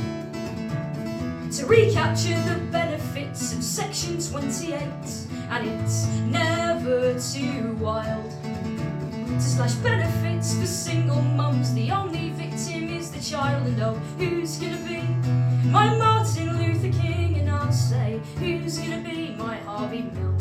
to 1.52 1.66
recapture 1.66 2.40
the 2.42 2.61
benefits 2.70 3.52
of 3.54 3.62
Section 3.62 4.18
28, 4.20 4.80
and 5.50 5.66
it's 5.68 6.06
never 6.26 7.18
too 7.18 7.76
wild 7.80 8.30
to 8.32 9.40
slash 9.40 9.74
benefits 9.74 10.59
for 10.59 10.66
single 10.66 11.22
mums. 11.22 11.72
The 11.74 11.90
only 11.90 12.30
victim 12.30 12.88
is 12.88 13.11
the 13.11 13.20
child, 13.20 13.66
and 13.66 13.80
oh, 13.80 13.94
who's 14.18 14.59
gonna 14.59 14.76
be 14.78 15.02
my 15.70 15.96
Martin 15.96 16.59
Luther 16.59 16.92
King? 17.00 17.37
And 17.38 17.50
I'll 17.50 17.72
say, 17.72 18.20
who's 18.38 18.78
gonna 18.78 19.02
be 19.02 19.35
my 19.38 19.56
Harvey 19.59 20.02
Milk? 20.02 20.36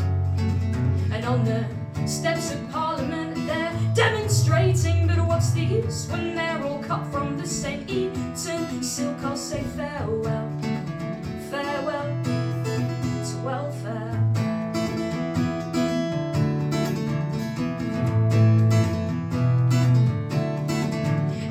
On 1.25 1.43
the 1.43 1.65
steps 2.05 2.53
of 2.53 2.69
Parliament, 2.69 3.35
they're 3.47 3.73
demonstrating, 3.95 5.07
but 5.07 5.17
what's 5.25 5.51
the 5.53 5.61
use 5.61 6.07
when 6.11 6.35
they're 6.35 6.63
all 6.63 6.83
cut 6.83 7.03
from 7.07 7.35
the 7.35 7.47
same 7.47 7.83
Eton 7.87 8.83
silk? 8.83 9.17
I'll 9.23 9.35
say 9.35 9.63
farewell, 9.75 10.51
farewell 11.49 12.23
to 12.23 13.37
welfare. 13.43 14.21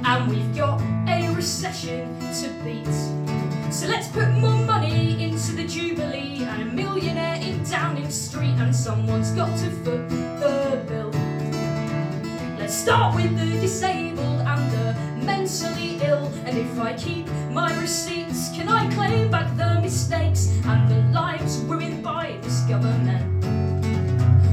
and 0.06 0.30
we've 0.30 0.56
got 0.56 0.80
a 1.08 1.34
recession 1.34 2.16
to 2.40 2.48
beat. 2.62 2.86
So 3.72 3.88
let's 3.88 4.06
put 4.08 4.30
more 4.34 4.53
millionaire 6.94 7.40
in 7.42 7.62
Downing 7.64 8.10
Street, 8.10 8.54
and 8.58 8.74
someone's 8.74 9.32
got 9.32 9.50
to 9.58 9.70
foot 9.82 10.08
the 10.08 10.84
bill. 10.86 11.10
Let's 12.56 12.74
start 12.74 13.16
with 13.16 13.36
the 13.36 13.60
disabled 13.60 14.40
and 14.40 14.70
the 14.70 14.94
mentally 15.24 15.98
ill, 16.02 16.30
and 16.46 16.56
if 16.56 16.78
I 16.78 16.94
keep 16.94 17.26
my 17.50 17.76
receipts, 17.80 18.50
can 18.54 18.68
I 18.68 18.88
claim 18.94 19.28
back 19.28 19.56
the 19.56 19.80
mistakes 19.80 20.52
and 20.64 20.88
the 20.88 21.02
lives 21.12 21.58
ruined 21.58 22.04
by 22.04 22.38
this 22.42 22.60
government? 22.62 23.44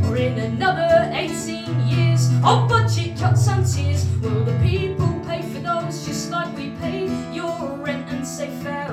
Or 0.06 0.18
in 0.18 0.40
another 0.40 1.12
18 1.14 1.88
years 1.88 2.28
of 2.44 2.68
budget 2.68 3.20
cuts 3.20 3.48
and 3.48 3.66
tears, 3.66 4.04
will 4.20 4.44
the 4.44 4.58
people 4.64 5.22
pay 5.28 5.44
for 5.44 5.60
those 5.60 6.06
just 6.08 6.32
like 6.32 6.56
we 6.58 6.72
pay 6.82 7.06
your 7.32 7.78
rent 7.78 8.10
and 8.10 8.26
say 8.26 8.50
farewell, 8.64 8.91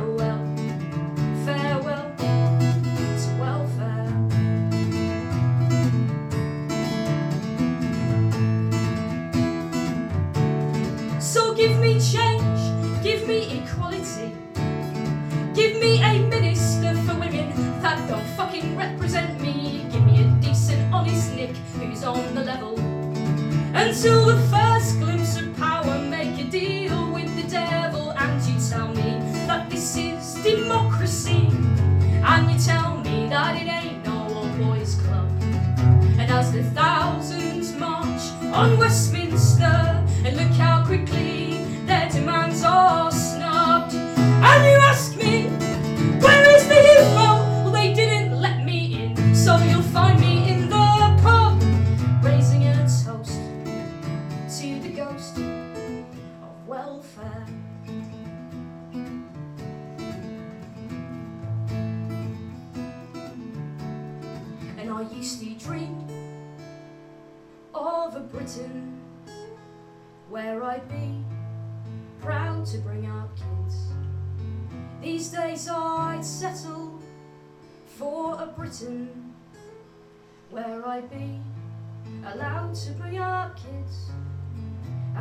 me 13.28 13.60
equality. 13.60 14.32
Give 15.54 15.78
me 15.78 16.00
a 16.02 16.18
minister 16.30 16.94
for 17.04 17.14
women 17.20 17.52
that 17.82 18.08
don't 18.08 18.26
fucking 18.38 18.74
represent 18.74 19.38
me. 19.38 19.84
Give 19.92 20.02
me 20.06 20.22
a 20.22 20.28
decent, 20.40 20.94
honest 20.94 21.34
Nick 21.34 21.54
who's 21.76 22.02
on 22.04 22.34
the 22.34 22.42
level. 22.42 22.78
Until 23.74 24.24
the 24.24 24.38
first 24.48 24.98
glimpse 24.98 25.36
of 25.38 25.54
power, 25.58 25.98
make 25.98 26.38
a 26.40 26.44
deal 26.44 27.12
with 27.12 27.30
the 27.36 27.46
devil, 27.50 28.12
and 28.12 28.42
you 28.48 28.58
tell 28.66 28.88
me 28.94 29.20
that 29.46 29.68
this 29.68 29.98
is 29.98 30.34
democracy. 30.42 31.50
And 32.24 32.50
you 32.50 32.58
tell 32.58 32.96
me 32.96 33.28
that 33.28 33.60
it 33.60 33.68
ain't 33.68 34.06
no 34.06 34.26
old 34.36 34.58
boys 34.58 34.94
club. 35.02 35.30
And 36.18 36.30
as 36.30 36.50
the 36.50 36.62
thousands 36.62 37.74
march 37.74 38.22
on 38.54 38.78
Westminster, 38.78 39.17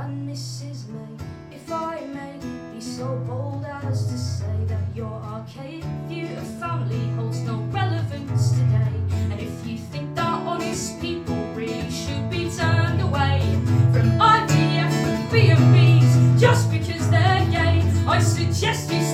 Mrs. 0.07 0.87
May, 0.87 1.55
if 1.55 1.69
I 1.69 1.99
may 2.13 2.39
be 2.73 2.79
so 2.79 3.17
bold 3.27 3.65
as 3.65 4.07
to 4.07 4.17
say 4.17 4.55
that 4.67 4.81
your 4.95 5.11
archaic 5.11 5.83
view 6.07 6.27
of 6.37 6.47
family 6.59 7.09
holds 7.15 7.39
no 7.41 7.57
relevance 7.71 8.51
today. 8.51 8.93
And 9.31 9.39
if 9.39 9.67
you 9.67 9.77
think 9.77 10.15
that 10.15 10.47
honest 10.47 11.01
people 11.01 11.35
really 11.53 11.91
should 11.91 12.29
be 12.29 12.49
turned 12.49 13.01
away 13.01 13.41
from 13.91 14.17
IVF 14.17 14.93
and 15.11 15.31
B&Bs 15.31 16.39
just 16.39 16.71
because 16.71 17.09
they're 17.09 17.45
gay, 17.51 17.83
I 18.07 18.19
suggest 18.19 18.89
you 18.91 19.06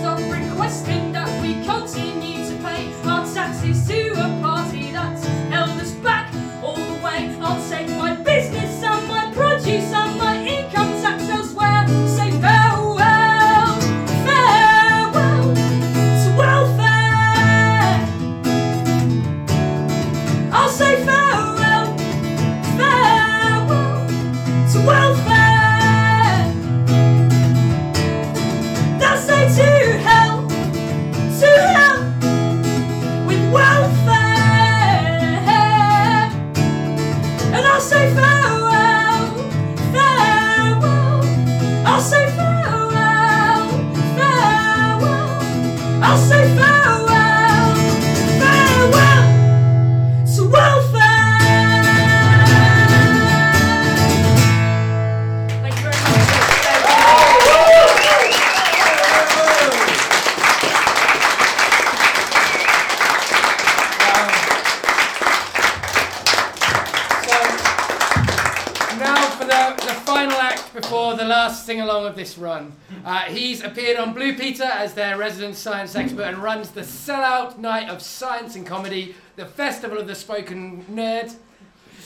last 71.44 71.66
sing 71.66 71.82
along 71.82 72.06
of 72.06 72.16
this 72.16 72.38
run. 72.38 72.72
Uh, 73.04 73.24
he's 73.24 73.62
appeared 73.62 73.98
on 73.98 74.14
Blue 74.14 74.34
Peter 74.34 74.64
as 74.64 74.94
their 74.94 75.18
resident 75.18 75.58
science 75.58 75.94
expert 75.94 76.24
and 76.24 76.38
runs 76.38 76.72
the 76.72 76.80
sellout 76.80 77.58
night 77.58 77.90
of 77.90 78.02
science 78.02 78.56
and 78.56 78.66
comedy, 78.66 79.14
the 79.36 79.46
Festival 79.46 79.98
of 79.98 80.08
the 80.08 80.16
Spoken 80.16 80.86
Nerd. 80.86 81.36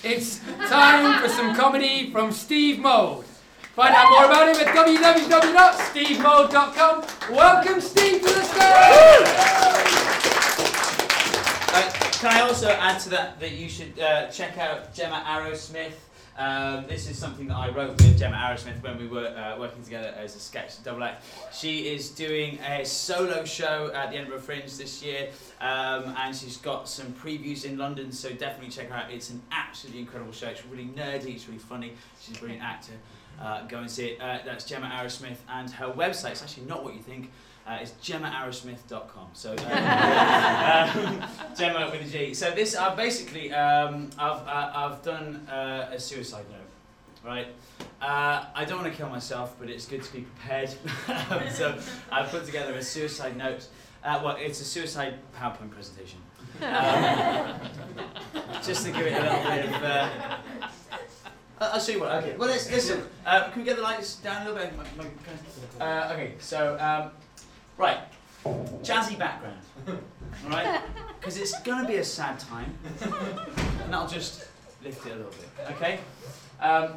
It's 0.04 0.40
time 0.68 1.22
for 1.22 1.30
some 1.30 1.56
comedy 1.56 2.10
from 2.10 2.32
Steve 2.32 2.80
Mould. 2.80 3.26
Find 3.76 3.94
out 3.94 4.10
more 4.10 4.26
about 4.26 4.50
him 4.50 4.56
at 4.56 4.76
www.stevemould.com. 4.76 7.06
Welcome, 7.36 7.80
Steve, 7.80 8.22
to 8.22 8.34
the 8.34 8.42
stage! 8.42 9.28
Uh, 11.76 11.92
can 12.14 12.36
I 12.36 12.40
also 12.42 12.70
add 12.70 13.00
to 13.02 13.10
that 13.10 13.40
that 13.40 13.52
you 13.52 13.70
should 13.70 14.00
uh, 14.00 14.32
check 14.32 14.58
out 14.58 14.96
Gemma 14.96 15.24
Arrowsmith? 15.28 15.94
Um, 16.38 16.86
this 16.88 17.10
is 17.10 17.18
something 17.18 17.48
that 17.48 17.56
I 17.56 17.70
wrote 17.70 17.98
with 17.98 18.20
Gemma 18.20 18.36
Arrowsmith 18.38 18.84
when 18.84 19.00
we 19.00 19.08
were 19.08 19.28
uh, 19.28 19.58
working 19.58 19.82
together 19.82 20.14
as 20.16 20.36
a 20.36 20.40
sketch 20.40 20.84
double 20.84 21.04
act. 21.04 21.26
She 21.52 21.88
is 21.88 22.10
doing 22.12 22.60
a 22.60 22.86
solo 22.86 23.44
show 23.44 23.92
at 23.96 24.12
the 24.12 24.18
Edinburgh 24.18 24.42
Fringe 24.42 24.72
this 24.78 25.02
year, 25.02 25.30
um, 25.62 26.16
and 26.16 26.36
she's 26.36 26.58
got 26.58 26.88
some 26.88 27.08
previews 27.14 27.66
in 27.66 27.80
London, 27.80 28.12
so 28.12 28.30
definitely 28.30 28.70
check 28.70 28.90
her 28.90 28.96
out. 28.96 29.12
It's 29.12 29.32
an 29.32 29.42
absolutely 29.52 30.02
incredible 30.02 30.32
show. 30.32 30.48
It's 30.50 30.64
really 30.68 30.86
nerdy, 30.96 31.34
it's 31.36 31.48
really 31.48 31.58
funny. 31.58 31.94
She's 32.22 32.38
a 32.38 32.40
brilliant 32.40 32.64
actor. 32.64 32.94
Uh, 33.42 33.66
go 33.66 33.80
and 33.80 33.90
see 33.90 34.10
it. 34.10 34.22
Uh, 34.22 34.38
that's 34.46 34.64
Gemma 34.64 34.92
Arrowsmith, 34.94 35.38
and 35.50 35.72
her 35.72 35.88
website 35.88 36.34
is 36.34 36.44
actually 36.44 36.68
not 36.68 36.84
what 36.84 36.94
you 36.94 37.02
think. 37.02 37.32
Uh, 37.68 37.80
it's 37.82 37.92
gemmaarrowsmith.com. 38.02 39.28
So 39.34 39.54
uh, 39.70 40.94
um, 40.96 41.24
Gemma 41.58 41.90
with 41.92 42.08
a 42.08 42.10
G. 42.10 42.34
So 42.34 42.52
this, 42.52 42.76
uh, 42.78 42.96
basically, 42.96 43.52
um, 43.52 44.10
I've 44.18 44.48
uh, 44.48 44.72
I've 44.74 45.04
done 45.04 45.46
uh, 45.52 45.90
a 45.92 46.00
suicide 46.00 46.46
note, 46.50 47.30
right? 47.30 47.48
Uh, 48.02 48.46
I 48.56 48.64
don't 48.64 48.82
want 48.82 48.92
to 48.92 48.98
kill 48.98 49.10
myself, 49.10 49.56
but 49.60 49.70
it's 49.70 49.86
good 49.86 50.02
to 50.02 50.14
be 50.14 50.22
prepared. 50.22 50.70
so 51.52 51.78
I've 52.10 52.30
put 52.30 52.46
together 52.46 52.74
a 52.74 52.82
suicide 52.82 53.36
note. 53.36 53.68
Uh, 54.02 54.22
well, 54.24 54.38
it's 54.40 54.62
a 54.62 54.66
suicide 54.66 55.16
PowerPoint 55.38 55.72
presentation. 55.72 56.20
Um, 56.62 57.60
just 58.64 58.86
to 58.86 58.92
give 58.92 59.08
it 59.08 59.14
a 59.14 59.24
little 59.24 59.44
bit 59.44 59.66
of. 59.66 59.84
Uh, 59.84 60.38
I'll 61.60 61.80
show 61.80 61.92
you 61.92 62.00
what. 62.00 62.12
Okay. 62.24 62.38
Well, 62.38 62.48
let's 62.48 62.72
listen. 62.72 63.04
Uh, 63.26 63.50
can 63.50 63.62
we 63.62 63.66
get 63.66 63.76
the 63.76 63.82
lights 63.82 64.16
down 64.18 64.48
a 64.48 64.52
little 64.52 64.70
bit? 64.70 65.12
Uh, 65.82 66.12
okay. 66.14 66.34
So, 66.40 66.78
um, 66.80 67.12
right, 67.78 68.00
jazzy 68.84 69.18
background. 69.18 69.58
All 69.88 70.50
right, 70.50 70.82
because 71.20 71.38
it's 71.38 71.60
going 71.62 71.82
to 71.82 71.88
be 71.88 71.98
a 71.98 72.04
sad 72.04 72.40
time, 72.40 72.74
and 73.84 73.96
I'll 73.96 74.08
just 74.08 74.46
lift 74.84 75.06
it 75.06 75.14
a 75.14 75.16
little 75.16 75.32
bit. 75.32 75.76
Okay. 75.76 76.00
Um, 76.60 76.94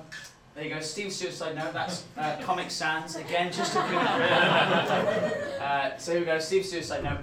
there 0.55 0.65
you 0.65 0.75
go. 0.75 0.81
Steve's 0.81 1.17
suicide 1.17 1.55
note. 1.55 1.73
That's 1.73 2.05
uh, 2.17 2.37
Comic 2.43 2.71
Sans 2.71 3.15
again, 3.17 3.53
just 3.53 3.73
to 3.73 3.79
give 3.79 3.93
it. 3.93 5.61
Uh, 5.61 5.97
so 5.97 6.13
here 6.13 6.21
we 6.21 6.27
go. 6.27 6.39
Steve's 6.39 6.71
suicide 6.71 7.05
note. 7.05 7.19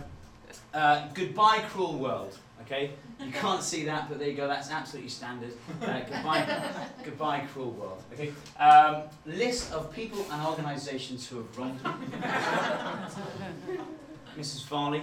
Uh, 0.74 1.08
goodbye, 1.14 1.64
cruel 1.70 1.98
world. 1.98 2.38
Okay. 2.68 2.92
You 3.24 3.32
can't 3.32 3.64
see 3.64 3.86
that, 3.86 4.10
but 4.10 4.20
there 4.20 4.28
you 4.28 4.36
go. 4.36 4.46
That's 4.46 4.70
absolutely 4.70 5.10
standard. 5.10 5.54
Uh, 5.82 6.02
goodbye, 6.02 6.64
goodbye, 7.04 7.40
cruel 7.54 7.72
world. 7.72 8.04
Okay. 8.14 8.34
Um, 8.60 9.04
list 9.26 9.72
of 9.72 9.92
people 9.94 10.26
and 10.30 10.46
organisations 10.46 11.26
who 11.28 11.38
have 11.38 11.58
wronged 11.58 11.82
me. 11.84 12.08
Mrs. 14.38 14.66
Farley. 14.66 15.02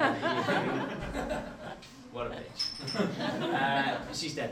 Uh, 0.00 0.14
what 2.12 2.28
a 2.28 2.30
bitch. 2.30 3.54
Uh, 3.54 3.98
she's 4.14 4.34
dead 4.34 4.50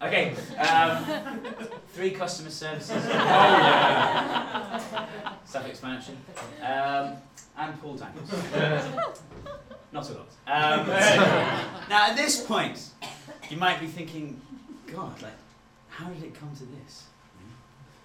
now. 0.00 0.06
Okay. 0.06 0.34
Um, 0.58 1.04
three 1.94 2.10
customer 2.10 2.50
services. 2.50 3.02
Oh 4.74 5.38
Self-explanatory. 5.44 6.16
Um, 6.62 7.16
and 7.58 7.80
Paul 7.80 7.94
Daniels. 7.96 8.32
Not 9.92 10.08
a 10.08 10.14
lot. 10.14 10.30
Um, 10.46 10.86
now, 11.88 12.10
at 12.10 12.16
this 12.16 12.44
point, 12.44 12.90
you 13.50 13.56
might 13.56 13.80
be 13.80 13.86
thinking, 13.86 14.40
God, 14.92 15.20
like, 15.22 15.32
how 15.88 16.08
did 16.08 16.22
it 16.22 16.34
come 16.34 16.50
to 16.56 16.64
this? 16.64 17.04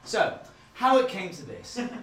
So, 0.04 0.40
how 0.74 1.00
it 1.00 1.08
came 1.08 1.32
to 1.32 1.46
this. 1.46 1.80
Um, 1.80 1.88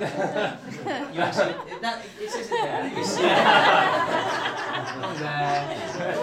you 0.00 1.20
actually, 1.20 1.54
that, 1.80 2.04
it 2.20 2.30
says 2.30 2.46
it 2.46 2.50
there. 2.50 2.88
You 2.88 3.04
see 3.04 3.20
it. 3.20 3.28
There. 5.18 6.18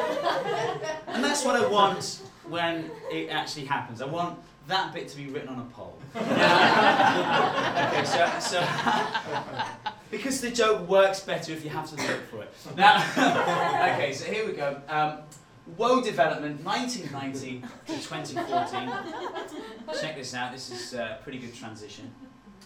And 1.08 1.24
that's 1.24 1.46
what 1.46 1.56
I 1.56 1.66
want 1.68 2.22
when 2.50 2.92
it 3.10 3.30
actually 3.30 3.66
happens. 3.66 4.02
I 4.02 4.08
want 4.08 4.38
that 4.68 4.94
bit 4.94 5.08
to 5.08 5.18
be 5.18 5.28
written 5.28 5.50
on 5.50 5.60
a 5.60 5.66
poll. 5.74 5.98
okay, 6.16 6.26
so, 8.06 8.30
so 8.40 8.60
because 10.12 10.41
the 10.41 10.52
joke 10.52 10.88
works 10.88 11.22
better 11.22 11.54
if 11.54 11.63
you 11.63 11.70
have 11.70 11.89
to 11.89 11.96
look 11.96 12.30
for 12.30 12.44
it. 12.44 12.54
Now, 12.76 12.98
okay, 13.94 14.13
so 14.13 14.26
here 14.26 14.46
we 14.46 14.54
go. 14.54 14.82
Um, 14.88 15.20
Woe 15.78 16.02
Development, 16.02 16.63
1990 16.63 17.62
to 17.88 17.94
2014. 17.94 18.91
Check 20.00 20.15
this 20.15 20.34
out. 20.34 20.52
This 20.52 20.70
is 20.70 20.94
a 20.94 21.18
pretty 21.24 21.39
good 21.39 21.56
transition. 21.56 22.13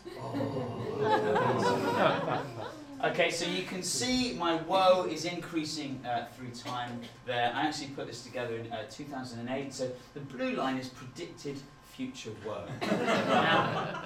Okay, 3.02 3.32
so 3.32 3.50
you 3.50 3.64
can 3.64 3.82
see 3.82 4.34
my 4.34 4.56
woe 4.64 5.08
is 5.10 5.24
increasing 5.24 6.06
uh, 6.06 6.26
through 6.36 6.50
time 6.50 7.00
there. 7.26 7.50
I 7.56 7.66
actually 7.66 7.92
put 7.92 8.08
this 8.08 8.24
together 8.24 8.58
in 8.58 8.70
uh, 8.74 8.84
2008. 8.92 9.74
So 9.74 9.90
the 10.14 10.20
blue 10.20 10.52
line 10.52 10.76
is 10.76 10.90
predicted 10.90 11.60
future 11.94 12.32
woe. 12.46 12.66
now, 12.82 14.02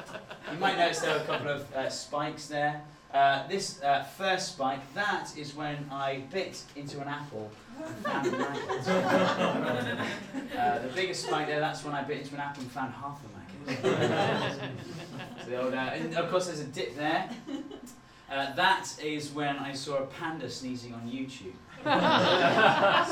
you 0.52 0.60
might 0.60 0.78
notice 0.78 1.00
there 1.00 1.18
are 1.18 1.22
a 1.22 1.26
couple 1.26 1.50
of 1.50 1.74
uh, 1.74 1.90
spikes 1.90 2.46
there. 2.46 2.84
Uh, 3.14 3.48
this 3.48 3.82
uh, 3.84 4.04
first 4.18 4.54
spike, 4.54 4.80
that 4.96 5.30
is 5.38 5.54
when 5.56 5.86
I 5.92 6.24
bit 6.32 6.60
into 6.76 7.00
an 7.00 7.08
apple 7.08 7.52
and 7.84 7.96
found 7.98 8.28
a 8.28 8.38
uh, 10.60 10.80
the 10.82 10.88
biggest 10.96 11.26
spike 11.28 11.46
there, 11.48 11.60
that's 11.60 11.84
when 11.86 11.94
I 11.94 12.02
bit 12.04 12.22
into 12.22 12.34
an 12.34 12.40
apple 12.42 12.64
and 12.64 12.72
found 12.72 12.92
half 12.94 13.20
a 13.24 13.28
maggot. 13.38 14.70
So 15.44 15.50
the 15.50 15.62
old, 15.62 15.74
uh, 15.74 15.78
and 15.78 16.16
of 16.16 16.30
course, 16.32 16.48
there's 16.48 16.62
a 16.62 16.66
dip 16.66 16.96
there. 16.98 17.30
Uh, 18.32 18.54
that 18.56 18.88
is 19.04 19.30
when 19.32 19.58
I 19.58 19.74
saw 19.74 19.98
a 19.98 20.06
panda 20.08 20.50
sneezing 20.50 20.94
on 20.96 21.02
YouTube. 21.02 21.54
so, 21.84 21.90
uh, 21.90 23.06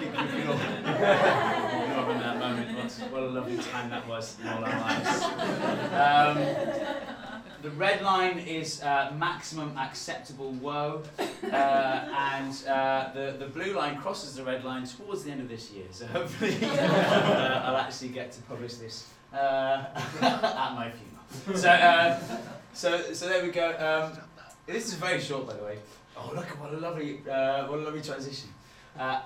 you 0.00 0.06
can- 0.10 0.26
you 0.26 0.32
can 0.42 0.48
all- 0.48 0.54
you 0.54 0.60
can 0.60 1.98
all 1.98 2.06
remember 2.06 2.22
that 2.22 2.38
moment. 2.38 2.78
What, 2.78 2.92
what 3.12 3.22
a 3.24 3.26
lovely 3.26 3.58
time 3.58 3.90
that 3.90 4.06
was 4.08 4.36
in 4.40 4.48
all 4.48 4.64
our 4.64 4.80
lives. 4.80 5.22
Um, 5.92 6.38
the 7.66 7.72
red 7.72 8.00
line 8.00 8.38
is 8.38 8.80
uh, 8.80 9.12
maximum 9.18 9.76
acceptable 9.76 10.52
woe, 10.52 11.02
uh, 11.18 11.24
and 11.52 12.64
uh, 12.68 13.10
the, 13.12 13.34
the 13.40 13.46
blue 13.46 13.72
line 13.74 13.96
crosses 14.00 14.36
the 14.36 14.44
red 14.44 14.62
line 14.62 14.86
towards 14.86 15.24
the 15.24 15.32
end 15.32 15.40
of 15.40 15.48
this 15.48 15.72
year. 15.72 15.86
So 15.90 16.06
hopefully 16.06 16.56
uh, 16.62 17.62
I'll 17.64 17.76
actually 17.76 18.10
get 18.10 18.30
to 18.32 18.42
publish 18.42 18.74
this 18.74 19.10
uh, 19.32 19.84
at 20.22 20.74
my 20.76 20.92
funeral. 20.92 21.58
So, 21.60 21.68
uh, 21.68 22.20
so, 22.72 23.12
so 23.12 23.28
there 23.28 23.42
we 23.42 23.50
go. 23.50 23.68
Um, 24.14 24.16
this 24.66 24.86
is 24.86 24.94
very 24.94 25.20
short, 25.20 25.48
by 25.48 25.54
the 25.54 25.64
way. 25.64 25.78
Oh, 26.16 26.30
look 26.36 26.46
what 26.60 26.72
a 26.72 26.76
lovely, 26.76 27.20
uh, 27.28 27.66
what 27.66 27.80
a 27.80 27.82
lovely 27.82 28.00
transition. 28.00 28.48
Uh, 28.96 29.22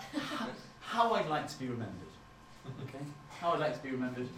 how 0.80 1.12
I'd 1.12 1.28
like 1.28 1.46
to 1.46 1.58
be 1.58 1.66
remembered. 1.66 2.08
Okay, 2.84 3.04
how 3.38 3.52
I'd 3.52 3.60
like 3.60 3.76
to 3.76 3.82
be 3.82 3.90
remembered. 3.90 4.28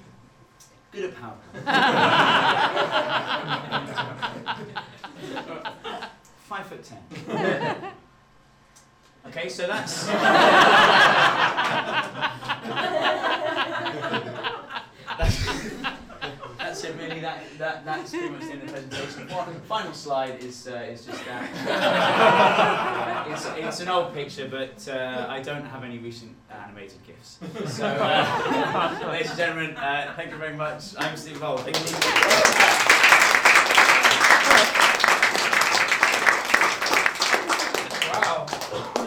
Good 0.92 1.04
at 1.04 1.14
PowerPoint. 1.16 1.64
Five 6.42 6.66
foot 6.66 6.84
ten. 6.84 6.98
Okay, 9.28 9.48
so 9.48 9.66
that's. 9.66 10.06
that's 16.58 16.84
it, 16.84 16.94
really. 16.98 17.11
That, 17.22 17.44
that, 17.58 17.84
that's 17.84 18.10
pretty 18.10 18.30
much 18.30 18.40
the 18.42 18.50
end 18.50 18.62
of 18.62 18.66
the 18.66 18.72
presentation. 18.72 19.28
One 19.28 19.60
final 19.68 19.92
slide 19.92 20.42
is, 20.42 20.66
uh, 20.66 20.88
is 20.90 21.06
just 21.06 21.24
that. 21.24 21.42
Uh, 23.22 23.32
it's, 23.32 23.46
it's 23.46 23.80
an 23.80 23.88
old 23.88 24.12
picture, 24.12 24.48
but 24.48 24.88
uh, 24.88 25.26
I 25.28 25.40
don't 25.40 25.64
have 25.64 25.84
any 25.84 25.98
recent 25.98 26.34
animated 26.50 26.98
gifs. 27.06 27.38
So, 27.66 27.86
uh, 27.86 29.04
ladies 29.08 29.30
and 29.30 29.38
gentlemen, 29.38 29.76
uh, 29.76 30.12
thank 30.16 30.32
you 30.32 30.36
very 30.36 30.56
much. 30.56 30.94
I'm 30.98 31.16
Steve 31.16 31.40
Mould. 31.40 31.60
Thank 31.60 31.78
you. 31.78 31.96
Wow. 38.12 38.46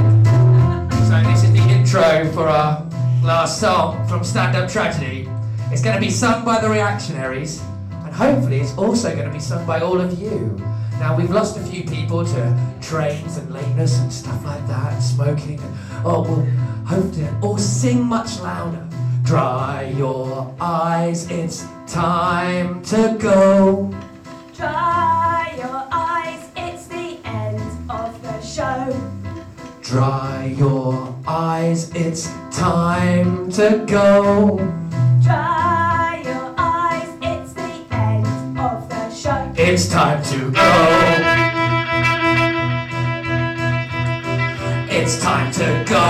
So 1.07 1.21
this 1.23 1.43
is 1.43 1.51
the 1.51 1.67
intro 1.69 2.31
for 2.31 2.47
our 2.47 2.85
last 3.23 3.59
song 3.59 4.07
from 4.07 4.23
Stand 4.23 4.55
Up 4.55 4.69
Tragedy. 4.69 5.27
It's 5.71 5.81
going 5.81 5.95
to 5.95 6.01
be 6.01 6.11
sung 6.11 6.45
by 6.45 6.61
the 6.61 6.69
Reactionaries, 6.69 7.61
hopefully 8.17 8.59
it's 8.59 8.75
also 8.77 9.13
going 9.13 9.27
to 9.27 9.31
be 9.33 9.39
sung 9.39 9.65
by 9.67 9.79
all 9.79 10.01
of 10.01 10.19
you. 10.19 10.57
Now 10.99 11.15
we've 11.15 11.29
lost 11.29 11.55
a 11.57 11.61
few 11.61 11.83
people 11.83 12.25
to 12.25 12.73
trains 12.81 13.37
and 13.37 13.53
lateness 13.53 13.99
and 13.99 14.11
stuff 14.11 14.43
like 14.43 14.65
that, 14.67 14.93
and 14.93 15.03
smoking. 15.03 15.59
And, 15.59 15.77
oh, 16.03 16.23
we'll 16.23 16.45
hope 16.85 17.13
to 17.13 17.39
all 17.41 17.59
sing 17.59 18.03
much 18.03 18.39
louder. 18.39 18.87
Dry 19.23 19.93
your 19.95 20.55
eyes, 20.59 21.29
it's 21.29 21.65
time 21.85 22.81
to 22.83 23.15
go. 23.19 23.93
Dry 24.55 25.53
your 25.55 25.87
eyes, 25.91 26.49
it's 26.55 26.87
the 26.87 27.19
end 27.23 27.61
of 27.91 28.19
the 28.23 28.41
show. 28.41 28.99
Dry 29.83 30.55
your 30.57 31.15
eyes, 31.27 31.91
it's 31.93 32.31
time 32.49 33.51
to 33.51 33.85
go. 33.85 34.86
It's 39.69 39.89
time 39.89 40.23
to 40.23 40.49
go. 40.49 40.61
It's 44.89 45.19
time 45.21 45.51
to 45.51 45.83
go. 45.85 46.05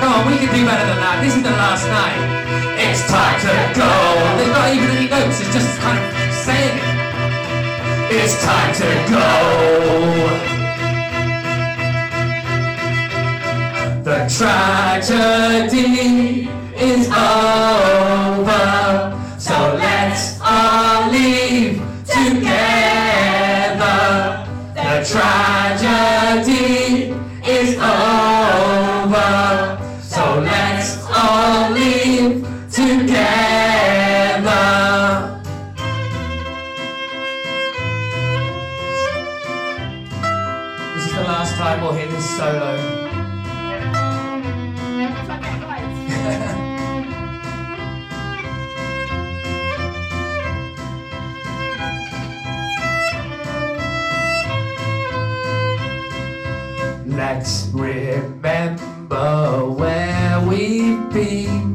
Come 0.00 0.12
on, 0.12 0.26
we 0.30 0.36
can 0.36 0.54
do 0.54 0.66
better 0.66 0.84
than 0.84 1.00
that. 1.00 1.22
This 1.24 1.34
is 1.34 1.42
the 1.42 1.48
last 1.48 1.88
night. 1.88 2.20
It's 2.76 3.08
time 3.08 3.40
to 3.40 3.72
go. 3.72 3.88
There's 4.36 4.52
not 4.52 4.68
even 4.68 4.90
any 4.98 5.08
notes, 5.08 5.40
it's 5.40 5.48
just 5.50 5.80
kind 5.80 5.96
of 5.96 6.04
saying 6.44 6.76
it. 6.76 6.84
It's 8.20 8.36
time 8.44 8.74
to 8.82 8.90
go. 9.08 9.26
The 14.04 14.28
tragedy 14.36 15.72
is 16.76 17.08
over, 17.08 18.60
so 19.38 19.56
let's 19.80 20.38
all 20.42 21.08
leave 21.10 21.89
together. 22.10 24.00
The 24.74 25.04
tragedy 25.10 26.84
is 27.46 27.76
over, 27.78 29.30
so 30.02 30.40
let's 30.40 31.06
all 31.08 31.70
leave 31.70 32.44
together. 32.70 33.10
This 40.94 41.04
is 41.06 41.12
the 41.14 41.22
last 41.22 41.54
time 41.56 41.80
we'll 41.80 41.92
hear 41.94 42.08
this 42.08 42.28
solo. 42.36 42.96
Let's 57.40 57.68
remember 57.72 59.64
where 59.64 60.40
we've 60.46 61.10
been. 61.10 61.69